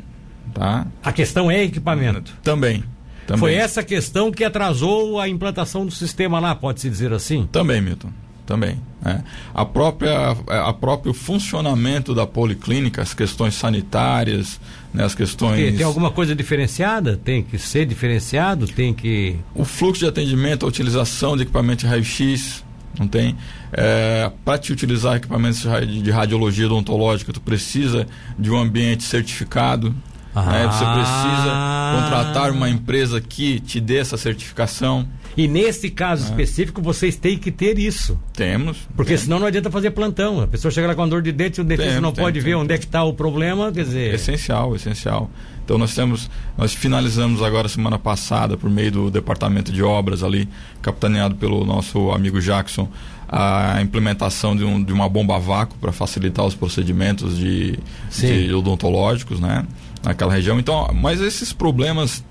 Tá? 0.58 0.86
A 1.04 1.12
questão 1.12 1.48
é 1.48 1.62
equipamento. 1.62 2.34
Também. 2.42 2.82
Também. 3.28 3.38
Foi 3.38 3.54
essa 3.54 3.82
questão 3.82 4.32
que 4.32 4.42
atrasou 4.42 5.20
a 5.20 5.28
implantação 5.28 5.86
do 5.86 5.92
sistema 5.92 6.40
lá, 6.40 6.54
pode-se 6.54 6.90
dizer 6.90 7.12
assim? 7.12 7.48
Também, 7.52 7.80
Milton. 7.80 8.10
Também. 8.44 8.80
É. 9.04 9.20
A 9.54 9.64
própria, 9.64 10.30
a 10.48 10.72
próprio 10.72 11.12
funcionamento 11.12 12.14
da 12.14 12.26
policlínica, 12.26 13.02
as 13.02 13.14
questões 13.14 13.54
sanitárias, 13.54 14.58
né, 14.92 15.04
as 15.04 15.14
questões. 15.14 15.76
Tem 15.76 15.84
alguma 15.84 16.10
coisa 16.10 16.34
diferenciada? 16.34 17.16
Tem 17.22 17.42
que 17.42 17.58
ser 17.58 17.86
diferenciado? 17.86 18.66
Tem 18.66 18.92
que. 18.92 19.36
O 19.54 19.64
fluxo 19.64 20.00
de 20.00 20.06
atendimento, 20.06 20.64
a 20.64 20.68
utilização 20.68 21.36
de 21.36 21.42
equipamento 21.42 21.82
de 21.82 21.86
raio-x, 21.86 22.64
não 22.98 23.06
tem. 23.06 23.36
É, 23.70 24.32
Para 24.44 24.58
te 24.58 24.72
utilizar 24.72 25.16
equipamentos 25.16 25.60
de 25.86 26.10
radiologia 26.10 26.66
odontológica, 26.66 27.32
tu 27.32 27.42
precisa 27.42 28.06
de 28.38 28.50
um 28.50 28.56
ambiente 28.56 29.04
certificado 29.04 29.94
Ah. 30.34 30.44
Né? 30.44 30.66
Você 30.66 30.84
precisa 30.84 32.00
contratar 32.00 32.50
uma 32.50 32.68
empresa 32.68 33.20
que 33.20 33.60
te 33.60 33.80
dê 33.80 33.98
essa 33.98 34.16
certificação. 34.16 35.08
E 35.36 35.46
nesse 35.46 35.90
caso 35.90 36.24
é. 36.24 36.26
específico, 36.26 36.82
vocês 36.82 37.16
têm 37.16 37.38
que 37.38 37.50
ter 37.50 37.78
isso. 37.78 38.18
Temos. 38.32 38.78
Porque 38.96 39.10
temos. 39.12 39.22
senão 39.22 39.38
não 39.38 39.46
adianta 39.46 39.70
fazer 39.70 39.90
plantão. 39.92 40.40
A 40.40 40.46
pessoa 40.46 40.70
chega 40.70 40.88
lá 40.88 40.94
com 40.94 41.08
dor 41.08 41.22
de 41.22 41.32
dente, 41.32 41.60
o 41.60 41.64
dentista 41.64 41.92
temos, 41.92 42.02
não 42.02 42.12
temos, 42.12 42.26
pode 42.26 42.40
ver 42.40 42.54
onde 42.56 42.74
é 42.74 42.78
que 42.78 42.84
está 42.84 43.04
o 43.04 43.12
problema, 43.12 43.70
quer 43.70 43.84
dizer. 43.84 44.14
Essencial, 44.14 44.74
essencial. 44.74 45.30
Então 45.64 45.76
nós 45.76 45.94
temos, 45.94 46.30
nós 46.56 46.72
finalizamos 46.72 47.42
agora 47.42 47.68
semana 47.68 47.98
passada 47.98 48.56
por 48.56 48.70
meio 48.70 48.90
do 48.90 49.10
departamento 49.10 49.70
de 49.70 49.82
obras 49.82 50.22
ali, 50.22 50.48
capitaneado 50.80 51.34
pelo 51.34 51.62
nosso 51.62 52.10
amigo 52.10 52.40
Jackson, 52.40 52.88
a 53.28 53.82
implementação 53.82 54.56
de, 54.56 54.64
um, 54.64 54.82
de 54.82 54.94
uma 54.94 55.10
bomba 55.10 55.36
a 55.36 55.38
vácuo 55.38 55.76
para 55.78 55.92
facilitar 55.92 56.46
os 56.46 56.54
procedimentos 56.54 57.36
de, 57.36 57.78
de 58.18 58.54
odontológicos, 58.54 59.38
né? 59.38 59.66
Naquela 60.02 60.32
região. 60.32 60.58
Então, 60.58 60.88
mas 60.94 61.20
esses 61.20 61.52
problemas 61.52 62.24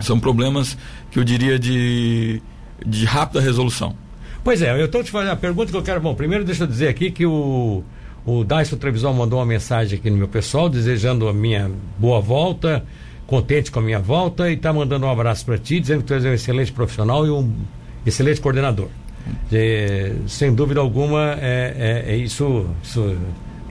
são 0.00 0.18
problemas 0.18 0.76
que 1.10 1.18
eu 1.18 1.24
diria 1.24 1.58
de, 1.58 2.40
de 2.84 3.04
rápida 3.04 3.40
resolução. 3.40 3.94
Pois 4.42 4.60
é, 4.60 4.78
eu 4.78 4.84
estou 4.86 5.02
te 5.02 5.10
fazendo 5.10 5.32
a 5.32 5.36
pergunta 5.36 5.70
que 5.70 5.76
eu 5.76 5.82
quero. 5.82 6.00
Bom, 6.00 6.14
primeiro 6.14 6.44
deixa 6.44 6.64
eu 6.64 6.66
dizer 6.66 6.88
aqui 6.88 7.10
que 7.10 7.24
o, 7.24 7.82
o 8.26 8.44
Dyson 8.44 8.76
Trevisol 8.76 9.14
mandou 9.14 9.38
uma 9.38 9.46
mensagem 9.46 9.98
aqui 9.98 10.10
no 10.10 10.16
meu 10.16 10.28
pessoal, 10.28 10.68
desejando 10.68 11.28
a 11.28 11.32
minha 11.32 11.70
boa 11.98 12.20
volta, 12.20 12.84
contente 13.26 13.70
com 13.70 13.78
a 13.78 13.82
minha 13.82 13.98
volta, 13.98 14.50
e 14.50 14.54
está 14.54 14.72
mandando 14.72 15.06
um 15.06 15.10
abraço 15.10 15.46
para 15.46 15.56
ti, 15.56 15.80
dizendo 15.80 16.00
que 16.00 16.08
tu 16.08 16.14
és 16.14 16.24
um 16.24 16.32
excelente 16.32 16.72
profissional 16.72 17.26
e 17.26 17.30
um 17.30 17.50
excelente 18.04 18.40
coordenador. 18.40 18.88
De, 19.50 20.12
sem 20.26 20.54
dúvida 20.54 20.80
alguma, 20.80 21.38
é, 21.40 22.04
é, 22.06 22.12
é 22.12 22.16
isso, 22.16 22.66
isso 22.82 23.16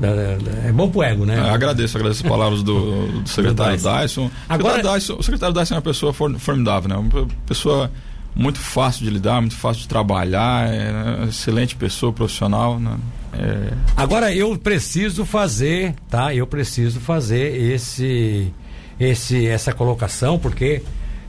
é, 0.02 0.70
é 0.70 0.72
bom 0.72 0.90
pro 0.90 1.04
ego, 1.04 1.26
né? 1.26 1.38
Eu 1.38 1.54
agradeço, 1.54 1.98
agradeço 1.98 2.24
as 2.24 2.30
palavras 2.30 2.64
do, 2.64 3.22
do 3.22 3.30
secretário 3.30 3.78
do 3.78 3.84
Dyson. 3.84 4.30
Agora... 4.50 4.80
O, 4.80 4.94
Dyson, 4.94 5.16
o 5.20 5.24
secretário 5.24 5.54
Dyson 5.54 5.76
é 5.76 5.78
uma 5.78 5.84
pessoa 5.84 6.14
formidável, 6.14 6.90
né? 6.90 6.96
Uma 6.96 7.28
pessoa 7.46 7.92
muito 8.36 8.60
fácil 8.60 9.04
de 9.04 9.12
lidar, 9.12 9.40
muito 9.42 9.56
fácil 9.56 9.84
de 9.84 9.88
trabalhar, 9.88 10.68
é 10.68 11.26
excelente 11.30 11.76
pessoa, 11.76 12.12
profissional, 12.12 12.80
né? 12.80 12.98
É... 13.34 13.74
Agora 13.96 14.34
eu 14.34 14.58
preciso 14.58 15.26
fazer, 15.26 15.94
tá? 16.10 16.34
Eu 16.34 16.48
preciso 16.48 17.00
fazer 17.00 17.56
esse, 17.56 18.52
esse, 19.00 19.48
essa 19.48 19.72
colocação, 19.74 20.40
porque 20.40 20.82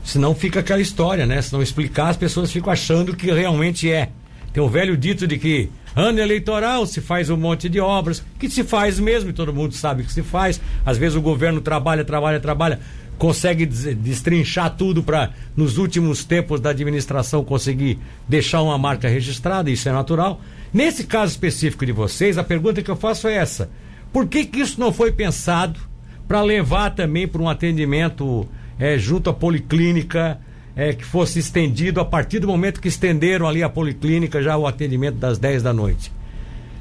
Senão 0.05 0.35
fica 0.35 0.59
aquela 0.59 0.79
história, 0.79 1.25
né? 1.25 1.41
Se 1.41 1.51
não 1.51 1.63
explicar, 1.63 2.09
as 2.09 2.15
pessoas 2.15 2.51
ficam 2.51 2.71
achando 2.71 3.15
que 3.15 3.31
realmente 3.31 3.91
é. 3.91 4.09
Tem 4.53 4.61
o 4.61 4.69
velho 4.69 4.95
dito 4.95 5.27
de 5.27 5.37
que 5.37 5.71
ano 5.95 6.19
eleitoral 6.19 6.85
se 6.85 6.99
faz 6.99 7.29
um 7.29 7.37
monte 7.37 7.69
de 7.69 7.79
obras, 7.79 8.23
que 8.37 8.49
se 8.49 8.63
faz 8.63 8.99
mesmo, 8.99 9.29
e 9.29 9.33
todo 9.33 9.53
mundo 9.53 9.73
sabe 9.73 10.03
que 10.03 10.11
se 10.11 10.21
faz. 10.21 10.59
Às 10.85 10.97
vezes 10.97 11.15
o 11.15 11.21
governo 11.21 11.61
trabalha, 11.61 12.03
trabalha, 12.03 12.39
trabalha, 12.39 12.79
consegue 13.17 13.65
destrinchar 13.65 14.75
tudo 14.75 15.01
para, 15.01 15.31
nos 15.55 15.77
últimos 15.77 16.25
tempos 16.25 16.59
da 16.59 16.71
administração, 16.71 17.43
conseguir 17.43 17.97
deixar 18.27 18.61
uma 18.61 18.77
marca 18.77 19.07
registrada, 19.07 19.71
isso 19.71 19.87
é 19.87 19.91
natural. 19.91 20.41
Nesse 20.73 21.05
caso 21.05 21.31
específico 21.31 21.85
de 21.85 21.93
vocês, 21.93 22.37
a 22.37 22.43
pergunta 22.43 22.81
que 22.81 22.91
eu 22.91 22.95
faço 22.97 23.27
é 23.27 23.35
essa: 23.35 23.69
por 24.11 24.27
que, 24.27 24.45
que 24.45 24.59
isso 24.59 24.79
não 24.79 24.91
foi 24.91 25.11
pensado 25.11 25.79
para 26.27 26.41
levar 26.41 26.89
também 26.89 27.27
para 27.27 27.41
um 27.41 27.47
atendimento 27.47 28.47
é, 28.77 28.97
junto 28.97 29.29
à 29.29 29.33
policlínica, 29.33 30.39
é, 30.75 30.93
que 30.93 31.05
fosse 31.05 31.39
estendido 31.39 31.99
a 31.99 32.05
partir 32.05 32.39
do 32.39 32.47
momento 32.47 32.81
que 32.81 32.87
estenderam 32.87 33.47
ali 33.47 33.63
a 33.63 33.69
policlínica 33.69 34.41
já 34.41 34.57
o 34.57 34.67
atendimento 34.67 35.15
das 35.15 35.37
10 35.37 35.63
da 35.63 35.73
noite. 35.73 36.11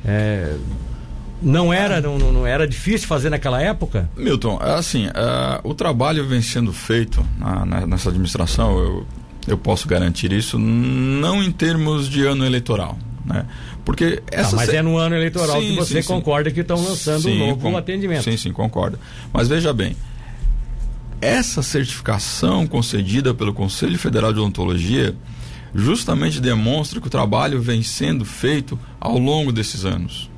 É, 0.04 0.56
não 1.40 1.72
era 1.72 2.00
não, 2.00 2.18
não, 2.18 2.46
era 2.46 2.66
difícil 2.66 3.06
fazer 3.06 3.30
naquela 3.30 3.60
época? 3.60 4.10
Milton, 4.16 4.58
é 4.62 4.74
assim, 4.74 5.06
uh, 5.06 5.10
o 5.62 5.74
trabalho 5.74 6.26
vem 6.26 6.42
sendo 6.42 6.72
feito 6.72 7.24
na, 7.38 7.64
na, 7.64 7.86
nessa 7.86 8.08
administração, 8.08 8.78
eu, 8.78 9.06
eu 9.46 9.58
posso 9.58 9.86
garantir 9.86 10.32
isso, 10.32 10.58
não 10.58 11.42
em 11.42 11.52
termos 11.52 12.08
de 12.08 12.26
ano 12.26 12.44
eleitoral. 12.44 12.98
Né? 13.24 13.46
Porque 13.84 14.16
tá, 14.16 14.22
essa. 14.40 14.54
Ah, 14.54 14.56
mas 14.56 14.70
se... 14.70 14.76
é 14.76 14.82
no 14.82 14.98
ano 14.98 15.14
eleitoral 15.14 15.60
sim, 15.60 15.68
que 15.68 15.76
você 15.76 16.02
sim, 16.02 16.08
concorda 16.08 16.50
sim. 16.50 16.54
que 16.54 16.60
estão 16.60 16.76
lançando 16.76 17.28
um 17.28 17.38
novo 17.38 17.60
com... 17.60 17.76
atendimento. 17.76 18.22
Sim, 18.22 18.36
sim, 18.36 18.52
concordo. 18.52 18.98
Mas 19.32 19.48
veja 19.48 19.72
bem, 19.72 19.96
essa 21.24 21.62
certificação 21.62 22.66
concedida 22.66 23.32
pelo 23.32 23.54
Conselho 23.54 23.98
Federal 23.98 24.32
de 24.32 24.38
Odontologia 24.38 25.16
justamente 25.74 26.40
demonstra 26.40 27.00
que 27.00 27.06
o 27.06 27.10
trabalho 27.10 27.60
vem 27.60 27.82
sendo 27.82 28.24
feito 28.24 28.78
ao 29.00 29.18
longo 29.18 29.50
desses 29.50 29.84
anos. 29.84 30.30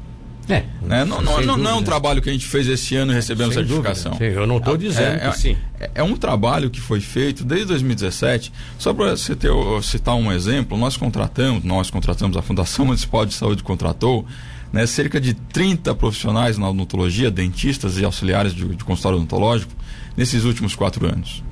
É, 0.48 0.62
né? 0.80 1.04
não, 1.04 1.20
não, 1.20 1.40
não, 1.40 1.56
não, 1.56 1.70
é 1.72 1.74
um 1.74 1.82
trabalho 1.82 2.22
que 2.22 2.30
a 2.30 2.32
gente 2.32 2.46
fez 2.46 2.68
esse 2.68 2.94
ano 2.94 3.10
e 3.10 3.14
recebemos 3.16 3.52
sem 3.52 3.64
certificação. 3.64 4.16
Sim, 4.16 4.24
eu 4.26 4.46
não 4.46 4.58
estou 4.58 4.76
é, 4.76 4.78
dizendo 4.78 5.16
é, 5.16 5.30
que 5.30 5.38
sim. 5.38 5.56
É, 5.80 5.90
é, 5.96 6.02
um 6.04 6.16
trabalho 6.16 6.70
que 6.70 6.80
foi 6.80 7.00
feito 7.00 7.44
desde 7.44 7.66
2017. 7.66 8.52
Só 8.78 8.94
para 8.94 9.16
citar 9.16 10.14
um 10.14 10.30
exemplo, 10.30 10.78
nós 10.78 10.96
contratamos, 10.96 11.64
nós 11.64 11.90
contratamos, 11.90 12.36
a 12.36 12.42
Fundação 12.42 12.86
Municipal 12.86 13.26
de 13.26 13.34
Saúde 13.34 13.64
contratou 13.64 14.24
né, 14.72 14.86
cerca 14.86 15.20
de 15.20 15.34
30 15.34 15.94
profissionais 15.94 16.58
na 16.58 16.68
odontologia, 16.68 17.30
dentistas 17.30 17.98
e 17.98 18.04
auxiliares 18.04 18.54
de, 18.54 18.64
de 18.64 18.84
consultório 18.84 19.18
odontológico, 19.18 19.72
nesses 20.16 20.44
últimos 20.44 20.74
quatro 20.74 21.06
anos. 21.06 21.42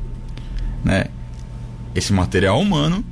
Né? 0.84 1.06
Esse 1.94 2.12
material 2.12 2.60
humano 2.60 3.04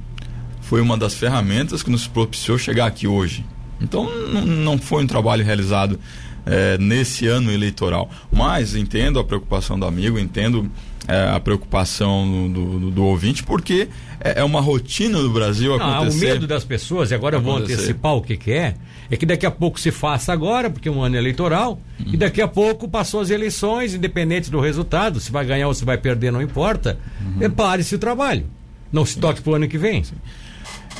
foi 0.60 0.80
uma 0.80 0.96
das 0.96 1.14
ferramentas 1.14 1.82
que 1.82 1.90
nos 1.90 2.06
propiciou 2.06 2.58
chegar 2.58 2.86
aqui 2.86 3.06
hoje. 3.06 3.44
Então 3.80 4.08
não 4.44 4.78
foi 4.78 5.02
um 5.02 5.06
trabalho 5.06 5.44
realizado 5.44 5.98
é, 6.46 6.78
nesse 6.78 7.26
ano 7.26 7.50
eleitoral. 7.50 8.10
Mas 8.30 8.74
entendo 8.74 9.18
a 9.18 9.24
preocupação 9.24 9.78
do 9.78 9.86
amigo, 9.86 10.18
entendo 10.18 10.70
é, 11.08 11.30
a 11.34 11.40
preocupação 11.40 12.48
do, 12.52 12.78
do, 12.78 12.90
do, 12.90 13.04
ouvinte, 13.04 13.42
porque 13.42 13.88
é, 14.20 14.40
é, 14.40 14.44
uma 14.44 14.60
rotina 14.60 15.20
do 15.20 15.30
Brasil 15.30 15.74
acontecer. 15.74 16.26
Ah, 16.26 16.28
o 16.28 16.34
medo 16.34 16.46
das 16.46 16.64
pessoas, 16.64 17.10
e 17.10 17.14
agora 17.14 17.36
eu 17.36 17.40
vou 17.40 17.56
antecipar 17.56 18.14
o 18.14 18.22
que, 18.22 18.36
que 18.36 18.52
é, 18.52 18.74
é 19.10 19.16
que 19.16 19.26
daqui 19.26 19.44
a 19.44 19.50
pouco 19.50 19.80
se 19.80 19.90
faça 19.90 20.32
agora, 20.32 20.70
porque 20.70 20.88
é 20.88 20.92
um 20.92 21.02
ano 21.02 21.16
eleitoral, 21.16 21.80
e 22.06 22.16
daqui 22.16 22.40
a 22.40 22.48
pouco 22.48 22.88
passou 22.88 23.20
as 23.20 23.30
eleições, 23.30 23.94
independente 23.94 24.50
do 24.50 24.60
resultado, 24.60 25.18
se 25.18 25.32
vai 25.32 25.44
ganhar 25.44 25.66
ou 25.66 25.74
se 25.74 25.84
vai 25.84 25.98
perder, 25.98 26.30
não 26.30 26.40
importa, 26.40 26.98
uhum. 27.20 27.50
pare-se 27.50 27.94
o 27.94 27.98
trabalho. 27.98 28.46
Não 28.92 29.06
se 29.06 29.18
toque 29.18 29.40
para 29.40 29.52
o 29.52 29.54
ano 29.54 29.66
que 29.66 29.78
vem. 29.78 30.04
Sim. 30.04 30.16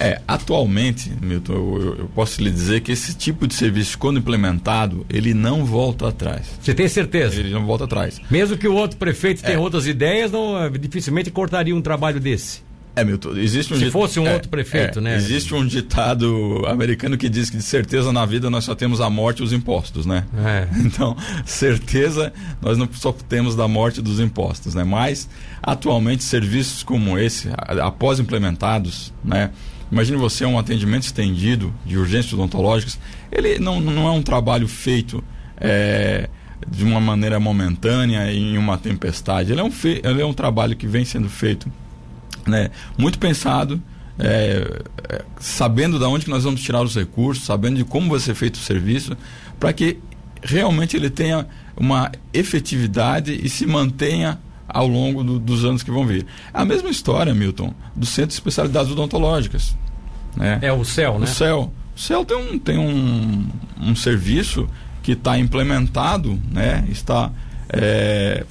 É, 0.00 0.20
atualmente, 0.26 1.12
Milton, 1.20 1.52
eu, 1.52 1.96
eu, 1.98 2.10
posso 2.14 2.42
lhe 2.42 2.50
dizer 2.50 2.80
que 2.80 2.92
esse 2.92 3.14
tipo 3.14 3.46
de 3.46 3.54
serviço, 3.54 3.98
quando 3.98 4.18
implementado, 4.18 5.06
ele 5.08 5.34
não 5.34 5.64
volta 5.64 6.08
atrás. 6.08 6.46
Você 6.60 6.74
tem 6.74 6.88
certeza? 6.88 7.38
Ele 7.38 7.50
não 7.50 7.66
volta 7.66 7.84
atrás. 7.84 8.20
Mesmo 8.30 8.56
que 8.56 8.66
o 8.66 8.74
outro 8.74 8.96
prefeito 8.96 9.42
tenha 9.42 9.56
é. 9.56 9.60
outras 9.60 9.86
ideias, 9.86 10.30
não, 10.30 10.62
eh, 10.62 10.70
dificilmente 10.70 11.30
cortaria 11.30 11.74
um 11.74 11.82
trabalho 11.82 12.18
desse. 12.18 12.62
É, 12.94 13.04
Milton, 13.04 13.36
existe 13.36 13.72
um 13.72 13.78
Se 13.78 13.90
fosse 13.90 14.20
um 14.20 14.26
é, 14.26 14.34
outro 14.34 14.50
prefeito, 14.50 14.98
é, 14.98 15.02
né? 15.02 15.16
Existe 15.16 15.54
um 15.54 15.66
ditado 15.66 16.62
americano 16.66 17.16
que 17.16 17.26
diz 17.28 17.48
que 17.48 17.56
de 17.56 17.62
certeza 17.62 18.12
na 18.12 18.26
vida 18.26 18.50
nós 18.50 18.64
só 18.64 18.74
temos 18.74 19.00
a 19.00 19.08
morte 19.08 19.40
e 19.40 19.42
os 19.42 19.52
impostos, 19.52 20.04
né? 20.04 20.24
É. 20.36 20.68
Então, 20.92 21.16
certeza 21.46 22.32
nós 22.60 22.76
não 22.76 22.86
só 22.92 23.12
temos 23.12 23.56
da 23.56 23.66
morte 23.66 24.02
dos 24.02 24.20
impostos, 24.20 24.74
né? 24.74 24.84
Mas, 24.84 25.28
atualmente, 25.62 26.22
serviços 26.22 26.82
como 26.82 27.18
esse, 27.18 27.48
após 27.80 28.20
implementados, 28.20 29.12
né? 29.24 29.50
Imagine 29.92 30.16
você 30.16 30.46
um 30.46 30.58
atendimento 30.58 31.02
estendido 31.02 31.70
de 31.84 31.98
urgências 31.98 32.32
odontológicas. 32.32 32.98
Ele 33.30 33.58
não, 33.58 33.78
não 33.78 34.08
é 34.08 34.10
um 34.10 34.22
trabalho 34.22 34.66
feito 34.66 35.22
é, 35.60 36.30
de 36.66 36.82
uma 36.82 36.98
maneira 36.98 37.38
momentânea 37.38 38.32
em 38.32 38.56
uma 38.56 38.78
tempestade. 38.78 39.52
Ele 39.52 39.60
é 39.60 39.64
um, 39.64 39.70
fe, 39.70 40.00
ele 40.02 40.22
é 40.22 40.24
um 40.24 40.32
trabalho 40.32 40.74
que 40.74 40.86
vem 40.86 41.04
sendo 41.04 41.28
feito 41.28 41.70
né, 42.46 42.70
muito 42.96 43.18
pensado, 43.18 43.82
é, 44.18 44.82
é, 45.10 45.24
sabendo 45.38 45.98
de 45.98 46.04
onde 46.06 46.24
que 46.24 46.30
nós 46.30 46.44
vamos 46.44 46.62
tirar 46.62 46.80
os 46.80 46.94
recursos, 46.94 47.44
sabendo 47.44 47.76
de 47.76 47.84
como 47.84 48.08
vai 48.08 48.18
ser 48.18 48.34
feito 48.34 48.54
o 48.54 48.60
serviço, 48.60 49.14
para 49.60 49.74
que 49.74 49.98
realmente 50.42 50.96
ele 50.96 51.10
tenha 51.10 51.46
uma 51.76 52.10
efetividade 52.32 53.38
e 53.44 53.46
se 53.46 53.66
mantenha 53.66 54.40
ao 54.68 54.86
longo 54.86 55.22
do, 55.22 55.38
dos 55.38 55.64
anos 55.64 55.82
que 55.82 55.90
vão 55.90 56.06
vir. 56.06 56.26
É 56.52 56.60
a 56.60 56.64
mesma 56.64 56.90
história, 56.90 57.34
Milton, 57.34 57.74
do 57.94 58.06
Centro 58.06 58.28
de 58.28 58.34
Especialidades 58.34 58.90
Odontológicas. 58.90 59.76
Né? 60.36 60.58
É 60.62 60.72
o 60.72 60.84
CEL, 60.84 61.18
né? 61.18 61.24
O 61.24 61.28
CEL. 61.28 61.72
O 61.94 62.00
CEL 62.00 62.24
tem 62.24 62.36
um, 62.36 62.58
tem 62.58 62.78
um, 62.78 63.46
um 63.80 63.94
serviço 63.94 64.66
que 65.02 65.12
está 65.12 65.38
implementado, 65.38 66.40
né? 66.50 66.86
está 66.88 67.30
é, 67.68 68.44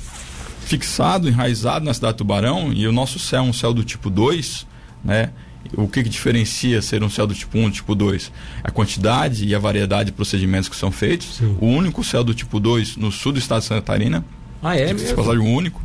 fixado, 0.61 1.27
enraizado 1.27 1.85
na 1.85 1.93
cidade 1.93 2.13
de 2.13 2.17
Tubarão, 2.19 2.71
e 2.73 2.87
o 2.87 2.91
nosso 2.91 3.17
céu 3.17 3.39
é 3.39 3.43
um 3.43 3.53
céu 3.53 3.73
do 3.73 3.83
tipo 3.83 4.09
2, 4.09 4.67
né? 5.03 5.31
O 5.73 5.87
que, 5.87 6.03
que 6.03 6.09
diferencia 6.09 6.81
ser 6.81 7.03
um 7.03 7.09
céu 7.09 7.27
do 7.27 7.33
tipo 7.33 7.57
1 7.57 7.67
e 7.67 7.71
tipo 7.71 7.95
2? 7.95 8.31
A 8.63 8.71
quantidade 8.71 9.45
e 9.45 9.53
a 9.53 9.59
variedade 9.59 10.05
de 10.05 10.11
procedimentos 10.11 10.67
que 10.67 10.75
são 10.75 10.91
feitos. 10.91 11.37
Sim. 11.37 11.55
O 11.61 11.67
único 11.67 12.03
céu 12.03 12.23
do 12.23 12.33
tipo 12.33 12.59
2 12.59 12.97
no 12.97 13.11
sul 13.11 13.31
do 13.31 13.39
estado 13.39 13.61
de 13.61 13.67
Santa 13.67 13.81
Catarina. 13.81 14.25
Ah, 14.61 14.75
é? 14.75 14.91
Mesmo? 14.91 15.15
Passagem 15.15 15.39
único. 15.39 15.81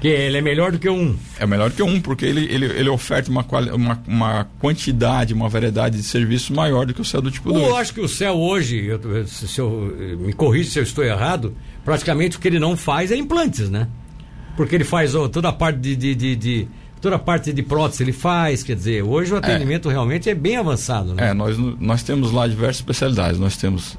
Que 0.00 0.06
ele 0.08 0.36
é 0.38 0.40
melhor 0.40 0.70
do 0.70 0.78
que 0.78 0.88
um. 0.88 1.16
É 1.40 1.46
melhor 1.46 1.70
do 1.70 1.76
que 1.76 1.82
um, 1.82 2.00
porque 2.00 2.24
ele, 2.24 2.44
ele, 2.52 2.66
ele 2.66 2.88
oferta 2.88 3.28
uma, 3.30 3.44
uma, 3.74 4.02
uma 4.06 4.44
quantidade, 4.60 5.34
uma 5.34 5.48
variedade 5.48 5.96
de 5.96 6.04
serviços 6.04 6.50
maior 6.50 6.86
do 6.86 6.94
que 6.94 7.00
o 7.00 7.04
céu 7.04 7.20
do 7.20 7.30
tipo 7.32 7.52
2. 7.52 7.66
Eu 7.66 7.76
acho 7.76 7.92
que 7.92 8.00
o 8.00 8.08
céu 8.08 8.34
hoje, 8.36 8.84
eu, 8.86 9.26
se 9.26 9.58
eu, 9.58 10.16
me 10.20 10.32
corrija 10.32 10.70
se 10.70 10.78
eu 10.78 10.84
estou 10.84 11.02
errado, 11.02 11.52
praticamente 11.84 12.36
o 12.36 12.40
que 12.40 12.46
ele 12.46 12.60
não 12.60 12.76
faz 12.76 13.10
é 13.10 13.16
implantes, 13.16 13.68
né? 13.70 13.88
Porque 14.56 14.74
ele 14.74 14.84
faz 14.84 15.14
ó, 15.16 15.26
toda 15.28 15.48
a 15.48 15.52
parte 15.52 15.78
de, 15.80 15.96
de, 15.96 16.14
de, 16.14 16.36
de 16.36 16.68
toda 17.00 17.16
a 17.16 17.18
parte 17.18 17.52
de 17.52 17.62
prótese 17.62 18.02
ele 18.04 18.12
faz, 18.12 18.62
quer 18.62 18.76
dizer, 18.76 19.02
hoje 19.02 19.32
o 19.32 19.36
É. 19.36 19.38
atendimento 19.38 19.88
realmente 19.88 20.30
é 20.30 20.34
bem 20.34 20.56
avançado, 20.56 21.12
né? 21.14 21.30
É, 21.30 21.34
nós, 21.34 21.56
nós 21.58 22.02
temos 22.04 22.30
lá 22.30 22.46
diversas 22.46 22.76
especialidades. 22.76 23.38
Nós 23.40 23.56
temos 23.56 23.96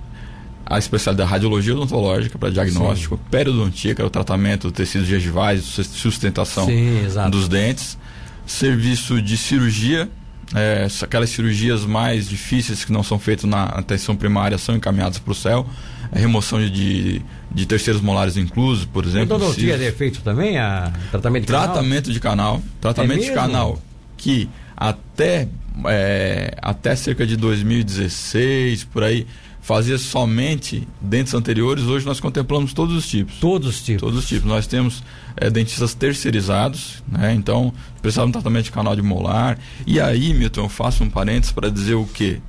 a 0.70 0.78
especialidade 0.78 1.28
da 1.28 1.32
radiologia 1.32 1.74
odontológica 1.74 2.38
para 2.38 2.52
diagnóstico, 2.52 3.18
periodontia, 3.32 3.96
que 3.96 4.02
é 4.02 4.06
o 4.06 4.10
tratamento 4.10 4.68
de 4.68 4.74
tecidos 4.74 5.08
gengivais, 5.08 5.64
sus- 5.64 5.88
sustentação 5.88 6.66
Sim, 6.68 7.08
dos 7.32 7.48
dentes. 7.50 7.98
Serviço 8.46 9.22
de 9.22 9.36
cirurgia, 9.38 10.10
é, 10.56 10.88
aquelas 11.04 11.30
cirurgias 11.32 11.86
mais 11.86 12.28
difíceis 12.30 12.84
que 12.86 12.92
não 12.92 13.04
são 13.04 13.18
feitas 13.20 13.46
na 13.46 13.64
atenção 13.66 14.16
primária 14.16 14.58
são 14.58 14.76
encaminhadas 14.76 15.18
para 15.20 15.32
o 15.32 15.36
céu. 15.36 15.68
A 16.12 16.18
remoção 16.18 16.60
de, 16.60 16.70
de, 16.72 17.22
de 17.52 17.66
terceiros 17.68 18.02
molares 18.02 18.38
inclusos, 18.38 18.86
por 18.86 19.06
exemplo. 19.06 19.36
Endodontia 19.36 19.76
é 19.76 19.92
feito 19.92 20.22
também? 20.22 20.58
A 20.58 20.92
tratamento 21.12 21.46
de 21.46 21.52
canal? 21.52 21.68
Tratamento 21.68 22.12
de 22.12 22.20
canal. 22.20 22.62
Tratamento 22.82 23.20
de 23.20 23.28
mesmo? 23.28 23.36
canal 23.36 23.82
que 24.18 24.50
até, 24.76 25.48
é, 25.86 26.56
até 26.62 26.96
cerca 26.96 27.28
de 27.28 27.36
2016, 27.38 28.84
por 28.86 29.04
aí, 29.04 29.28
fazia 29.62 29.98
somente 29.98 30.88
dentes 31.02 31.34
anteriores. 31.34 31.84
Hoje 31.86 32.06
nós 32.06 32.20
contemplamos 32.20 32.74
todos 32.74 32.96
os 32.96 33.08
tipos. 33.08 33.36
Todos 33.36 33.68
os 33.68 33.84
tipos. 33.84 34.02
Todos 34.02 34.20
os 34.20 34.28
tipos. 34.28 34.48
Nós 34.48 34.66
temos 34.68 35.04
é, 35.36 35.50
dentistas 35.50 35.94
terceirizados, 35.94 37.04
né? 37.08 37.34
Então, 37.34 37.74
precisava 38.02 38.26
de 38.26 38.30
um 38.30 38.34
tratamento 38.34 38.66
de 38.66 38.72
canal 38.72 38.96
de 38.96 39.02
molar. 39.02 39.60
E 39.86 40.00
aí, 40.00 40.34
Milton, 40.34 40.62
eu 40.62 40.70
faço 40.70 41.04
um 41.04 41.10
parênteses 41.10 41.52
para 41.52 41.70
dizer 41.70 41.96
o 41.96 42.06
quê? 42.06 42.40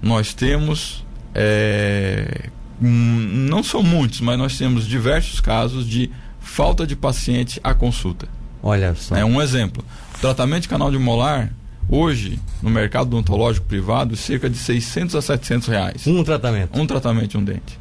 Nós 0.00 0.32
temos. 0.32 1.04
é, 1.34 2.48
não 2.80 3.62
são 3.62 3.82
muitos, 3.82 4.20
mas 4.22 4.38
nós 4.38 4.56
temos 4.56 4.86
diversos 4.86 5.38
casos 5.38 5.86
de 5.86 6.10
falta 6.40 6.86
de 6.86 6.96
paciente 6.96 7.60
à 7.62 7.74
consulta. 7.74 8.26
Olha 8.62 8.94
só. 8.94 9.16
É 9.16 9.24
um 9.24 9.40
exemplo. 9.40 9.84
O 10.16 10.18
tratamento 10.18 10.62
de 10.62 10.68
canal 10.68 10.90
de 10.90 10.98
molar, 10.98 11.52
hoje, 11.90 12.38
no 12.62 12.70
mercado 12.70 13.08
odontológico 13.08 13.66
privado, 13.66 14.16
cerca 14.16 14.48
de 14.48 14.56
600 14.56 15.16
a 15.16 15.22
700 15.22 15.68
reais. 15.68 16.06
Um 16.06 16.22
tratamento. 16.22 16.78
Um 16.78 16.86
tratamento 16.86 17.30
de 17.30 17.36
um 17.38 17.44
dente. 17.44 17.78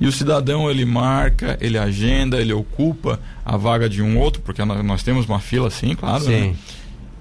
E 0.00 0.06
o 0.06 0.12
cidadão, 0.12 0.70
ele 0.70 0.84
marca, 0.84 1.56
ele 1.60 1.78
agenda, 1.78 2.40
ele 2.40 2.52
ocupa 2.52 3.20
a 3.44 3.56
vaga 3.56 3.88
de 3.88 4.02
um 4.02 4.18
outro, 4.18 4.42
porque 4.42 4.64
nós, 4.64 5.02
temos 5.02 5.26
uma 5.26 5.38
fila, 5.38 5.70
sim, 5.70 5.94
claro. 5.94 6.24
Sim. 6.24 6.30
né? 6.30 6.54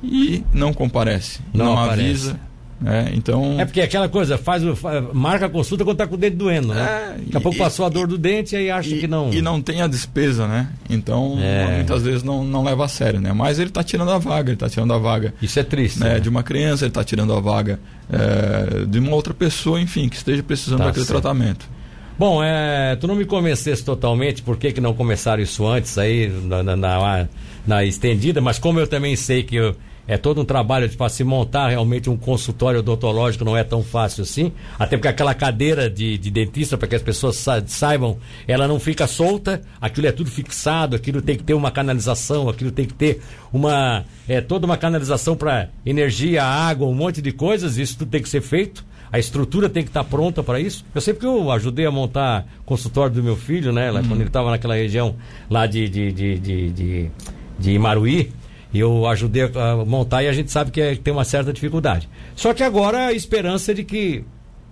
E 0.03 0.43
não 0.53 0.73
comparece. 0.73 1.41
Não 1.53 1.65
Não, 1.65 1.77
avisa. 1.77 2.39
Né? 2.81 3.11
Então. 3.13 3.59
É 3.59 3.65
porque 3.65 3.79
aquela 3.79 4.09
coisa, 4.09 4.37
faz 4.37 4.63
marca 5.13 5.45
a 5.45 5.49
consulta 5.49 5.85
quando 5.85 5.97
tá 5.97 6.07
com 6.07 6.15
o 6.15 6.17
dente 6.17 6.35
doendo, 6.35 6.69
né? 6.73 6.81
É, 6.81 7.17
Daqui 7.25 7.37
a 7.37 7.41
pouco 7.41 7.57
passou 7.57 7.85
a 7.85 7.89
dor 7.89 8.07
do 8.07 8.17
dente 8.17 8.55
e 8.55 8.57
aí 8.57 8.71
acha 8.71 8.89
e, 8.89 8.99
que 8.99 9.07
não. 9.07 9.31
e 9.31 9.41
não 9.41 9.61
tem 9.61 9.81
a 9.81 9.87
despesa, 9.87 10.47
né? 10.47 10.67
Então, 10.89 11.37
É. 11.39 11.75
muitas 11.75 12.01
vezes 12.01 12.23
não, 12.23 12.43
não 12.43 12.63
leva 12.63 12.85
a 12.85 12.87
sério, 12.87 13.21
né? 13.21 13.31
Mas 13.33 13.59
ele 13.59 13.69
está 13.69 13.83
tirando 13.83 14.11
a 14.11 14.17
vaga, 14.17 14.49
ele 14.49 14.55
está 14.55 14.67
tirando 14.67 14.93
a 14.93 14.97
vaga 14.97 15.33
Isso 15.41 15.59
é 15.59 15.63
triste. 15.63 15.99
né, 15.99 16.15
né? 16.15 16.19
de 16.19 16.27
uma 16.27 16.41
criança, 16.43 16.83
ele 16.85 16.89
está 16.89 17.03
tirando 17.03 17.31
a 17.33 17.39
vaga 17.39 17.79
é, 18.11 18.85
de 18.85 18.99
uma 18.99 19.13
outra 19.15 19.33
pessoa, 19.33 19.79
enfim, 19.79 20.09
que 20.09 20.15
esteja 20.15 20.41
precisando 20.43 20.79
Tá 20.79 20.85
daquele 20.87 21.05
certo. 21.05 21.21
tratamento. 21.21 21.69
Bom, 22.17 22.43
é, 22.43 22.95
tu 22.97 23.07
não 23.07 23.15
me 23.15 23.25
convencesse 23.25 23.83
totalmente 23.83 24.41
por 24.43 24.57
que, 24.57 24.71
que 24.71 24.81
não 24.81 24.93
começaram 24.93 25.41
isso 25.41 25.65
antes 25.65 25.97
aí 25.97 26.29
na, 26.43 26.61
na, 26.61 26.75
na- 26.75 27.27
na 27.65 27.85
estendida, 27.85 28.41
mas 28.41 28.59
como 28.59 28.79
eu 28.79 28.85
também 28.87 29.15
sei 29.15 29.43
que 29.43 29.55
eu- 29.55 29.75
é 30.13 30.17
todo 30.17 30.41
um 30.41 30.45
trabalho 30.45 30.89
para 30.97 31.07
se 31.07 31.23
montar 31.23 31.69
realmente 31.69 32.09
um 32.09 32.17
consultório 32.17 32.79
odontológico 32.81 33.45
não 33.45 33.55
é 33.55 33.63
tão 33.63 33.81
fácil 33.81 34.23
assim, 34.23 34.51
até 34.77 34.97
porque 34.97 35.07
aquela 35.07 35.33
cadeira 35.33 35.89
de, 35.89 36.17
de 36.17 36.29
dentista, 36.29 36.77
para 36.77 36.87
que 36.89 36.95
as 36.95 37.01
pessoas 37.01 37.37
sa- 37.37 37.63
saibam, 37.65 38.17
ela 38.45 38.67
não 38.67 38.77
fica 38.77 39.07
solta, 39.07 39.61
aquilo 39.79 40.07
é 40.07 40.11
tudo 40.11 40.29
fixado, 40.29 40.97
aquilo 40.97 41.21
tem 41.21 41.37
que 41.37 41.43
ter 41.43 41.53
uma 41.53 41.71
canalização, 41.71 42.49
aquilo 42.49 42.71
tem 42.71 42.85
que 42.85 42.93
ter 42.93 43.21
uma 43.53 44.03
é, 44.27 44.41
toda 44.41 44.65
uma 44.65 44.75
canalização 44.77 45.35
para 45.37 45.69
energia, 45.85 46.43
água, 46.43 46.85
um 46.87 46.93
monte 46.93 47.21
de 47.21 47.31
coisas, 47.31 47.77
isso 47.77 47.97
tudo 47.99 48.09
tem 48.11 48.21
que 48.21 48.27
ser 48.29 48.41
feito. 48.41 48.83
A 49.13 49.19
estrutura 49.19 49.67
tem 49.67 49.83
que 49.83 49.89
estar 49.89 50.03
pronta 50.05 50.41
para 50.41 50.57
isso. 50.59 50.85
Eu 50.95 51.01
sei 51.01 51.13
porque 51.13 51.25
eu 51.27 51.51
ajudei 51.51 51.85
a 51.85 51.91
montar 51.91 52.45
consultório 52.65 53.13
do 53.13 53.21
meu 53.21 53.35
filho, 53.35 53.73
né? 53.73 53.91
Lá, 53.91 53.99
Quando 54.01 54.15
ele 54.21 54.27
estava 54.29 54.49
naquela 54.49 54.75
região 54.75 55.15
lá 55.49 55.65
de, 55.67 55.89
de, 55.89 56.11
de, 56.13 56.39
de, 56.39 56.69
de, 56.71 57.11
de 57.59 57.71
Imaruí. 57.71 58.31
Eu 58.73 59.05
ajudei 59.07 59.43
a 59.43 59.83
montar 59.85 60.23
e 60.23 60.27
a 60.27 60.33
gente 60.33 60.51
sabe 60.51 60.71
que 60.71 60.79
é- 60.81 60.95
tem 60.95 61.13
uma 61.13 61.25
certa 61.25 61.51
dificuldade. 61.51 62.07
Só 62.35 62.53
que 62.53 62.63
agora 62.63 63.07
a 63.07 63.13
esperança 63.13 63.71
é 63.71 63.75
de 63.75 63.83
que, 63.83 64.23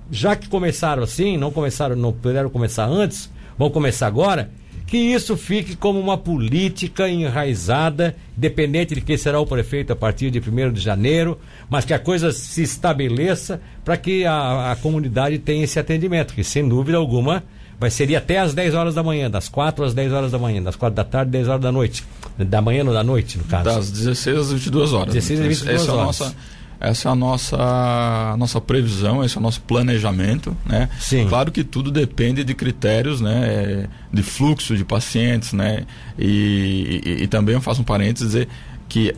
já 0.10 0.36
que 0.36 0.48
começaram 0.48 1.04
assim, 1.04 1.38
não 1.38 1.52
começaram, 1.52 1.96
não 1.96 2.14
puderam 2.14 2.50
começar 2.50 2.86
antes, 2.86 3.30
vão 3.58 3.70
começar 3.70 4.08
agora, 4.08 4.50
que 4.88 4.98
isso 4.98 5.38
fique 5.38 5.76
como 5.76 6.00
uma 6.00 6.18
política 6.18 7.08
enraizada, 7.08 8.16
independente 8.36 8.96
de 8.96 9.02
quem 9.02 9.18
será 9.18 9.40
o 9.40 9.46
prefeito 9.46 9.94
a 9.94 9.96
partir 9.96 10.32
de 10.32 10.40
1 10.40 10.72
de 10.74 10.82
janeiro, 10.82 11.38
mas 11.70 11.86
que 11.86 11.94
a 11.94 12.00
coisa 12.00 12.32
se 12.32 12.64
estabeleça 12.64 13.62
para 13.86 13.98
que 13.98 14.26
a, 14.26 14.72
a 14.72 14.76
comunidade 14.78 15.38
tenha 15.38 15.64
esse 15.64 15.78
atendimento, 15.78 16.34
que 16.34 16.44
sem 16.44 16.68
dúvida 16.68 16.98
alguma 16.98 17.44
vai 17.80 17.90
ser 17.90 18.14
até 18.16 18.40
às 18.40 18.54
10 18.54 18.76
horas 18.76 18.96
da 18.96 19.02
manhã, 19.02 19.30
das 19.30 19.48
4 19.48 19.86
às 19.86 19.94
10 19.94 20.12
horas 20.12 20.32
da 20.32 20.38
manhã, 20.38 20.62
das 20.62 20.76
4 20.76 20.96
da 20.96 21.04
tarde, 21.04 21.32
10 21.32 21.48
horas 21.48 21.62
da 21.62 21.72
noite. 21.72 22.04
Da 22.38 22.62
manhã 22.62 22.84
ou 22.86 22.94
da 22.94 23.04
noite, 23.04 23.38
no 23.38 23.46
caso. 23.46 23.64
Das 23.64 23.90
16 23.92 24.38
às 24.38 24.52
22 24.52 24.94
horas. 24.94 25.14
16 25.14 25.40
às 25.40 25.48
22 25.48 25.82
essa 25.82 25.94
horas. 25.94 26.00
É 26.00 26.02
a 26.02 26.06
nossa, 26.06 26.36
essa 26.80 27.10
é 27.10 27.12
a 27.12 27.16
nossa, 27.16 28.36
nossa 28.38 28.62
previsão, 28.62 29.24
esse 29.24 29.38
é 29.38 29.40
o 29.40 29.42
nosso 29.44 29.62
planejamento. 29.62 30.56
Né? 30.66 30.90
Sim. 31.00 31.28
Claro 31.28 31.52
que 31.52 31.64
tudo 31.64 31.90
depende 31.90 32.44
de 32.44 32.54
critérios 32.54 33.22
né? 33.22 33.88
de 34.12 34.24
fluxo 34.24 34.76
de 34.76 34.84
pacientes. 34.84 35.54
Né? 35.54 35.86
E, 36.18 37.02
e, 37.06 37.24
e 37.24 37.28
também 37.28 37.56
eu 37.56 37.62
faço 37.62 37.82
um 37.82 37.86
parênteses 37.86 38.28
dizer 38.28 38.48
que 38.88 39.16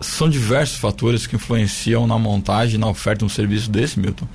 são 0.00 0.28
diversos 0.28 0.78
fatores 0.78 1.26
que 1.26 1.36
influenciam 1.36 2.06
na 2.06 2.18
montagem, 2.18 2.78
na 2.78 2.88
oferta 2.88 3.20
de 3.20 3.24
um 3.24 3.28
serviço 3.28 3.70
desse, 3.70 3.98
Milton. 3.98 4.26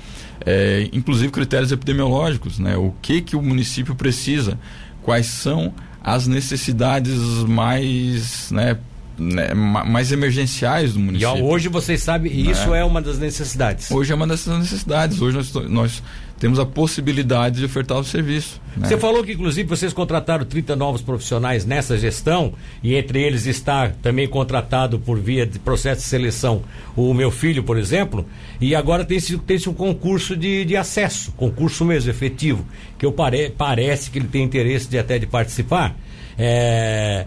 É, 0.46 0.90
inclusive 0.94 1.32
critérios 1.32 1.72
epidemiológicos, 1.72 2.60
né? 2.60 2.78
O 2.78 2.94
que 3.02 3.22
que 3.22 3.36
o 3.36 3.42
município 3.42 3.96
precisa? 3.96 4.58
Quais 5.02 5.28
são 5.28 5.74
as 6.02 6.28
necessidades 6.28 7.20
mais, 7.46 8.52
né, 8.52 8.78
né, 9.20 9.54
ma- 9.54 9.84
mais 9.86 10.12
emergenciais 10.12 10.94
do 10.94 11.00
E 11.00 11.04
município? 11.04 11.46
ó, 11.46 11.50
hoje 11.54 11.68
vocês 11.70 12.02
sabem, 12.02 12.32
e 12.32 12.50
isso 12.50 12.74
é 12.74 12.84
uma 12.84 13.02
das 13.02 13.18
necessidades. 13.20 13.92
Hoje 13.92 14.12
é 14.12 14.16
uma 14.16 14.26
dessas 14.28 14.58
necessidades. 14.58 15.22
Hoje 15.22 15.36
nós, 15.38 15.54
nós 15.70 16.04
temos 16.40 16.58
a 16.58 16.66
possibilidade 16.66 17.60
de 17.60 17.66
ofertar 17.66 17.98
o 18.00 18.04
serviço. 18.04 18.62
né? 18.78 18.88
Você 18.88 18.98
falou 18.98 19.22
que, 19.26 19.34
inclusive, 19.34 19.68
vocês 19.68 19.92
contrataram 19.92 20.46
30 20.46 20.74
novos 20.74 21.02
profissionais 21.02 21.66
nessa 21.66 21.98
gestão, 21.98 22.54
e 22.82 22.96
entre 22.96 23.22
eles 23.22 23.46
está 23.46 23.90
também 24.02 24.26
contratado 24.26 24.98
por 25.00 25.20
via 25.20 25.46
de 25.46 25.60
processo 25.60 26.02
de 26.02 26.08
seleção 26.08 26.62
o 26.96 27.14
meu 27.14 27.30
filho, 27.30 27.62
por 27.62 27.78
exemplo, 27.78 28.26
e 28.62 28.74
agora 28.74 29.04
tem-se 29.04 29.38
tem 29.40 29.58
um 29.68 29.74
concurso 29.74 30.34
de, 30.38 30.64
de 30.64 30.78
acesso, 30.78 31.34
concurso 31.34 31.84
mesmo, 31.84 32.10
efetivo, 32.10 32.66
que 32.98 33.06
eu 33.06 33.12
pare, 33.12 33.50
parece 33.58 34.10
que 34.10 34.18
ele 34.20 34.28
tem 34.30 34.44
interesse 34.44 34.88
de 34.88 34.98
até 34.98 35.20
de 35.20 35.28
participar. 35.28 35.94
É, 36.38 37.26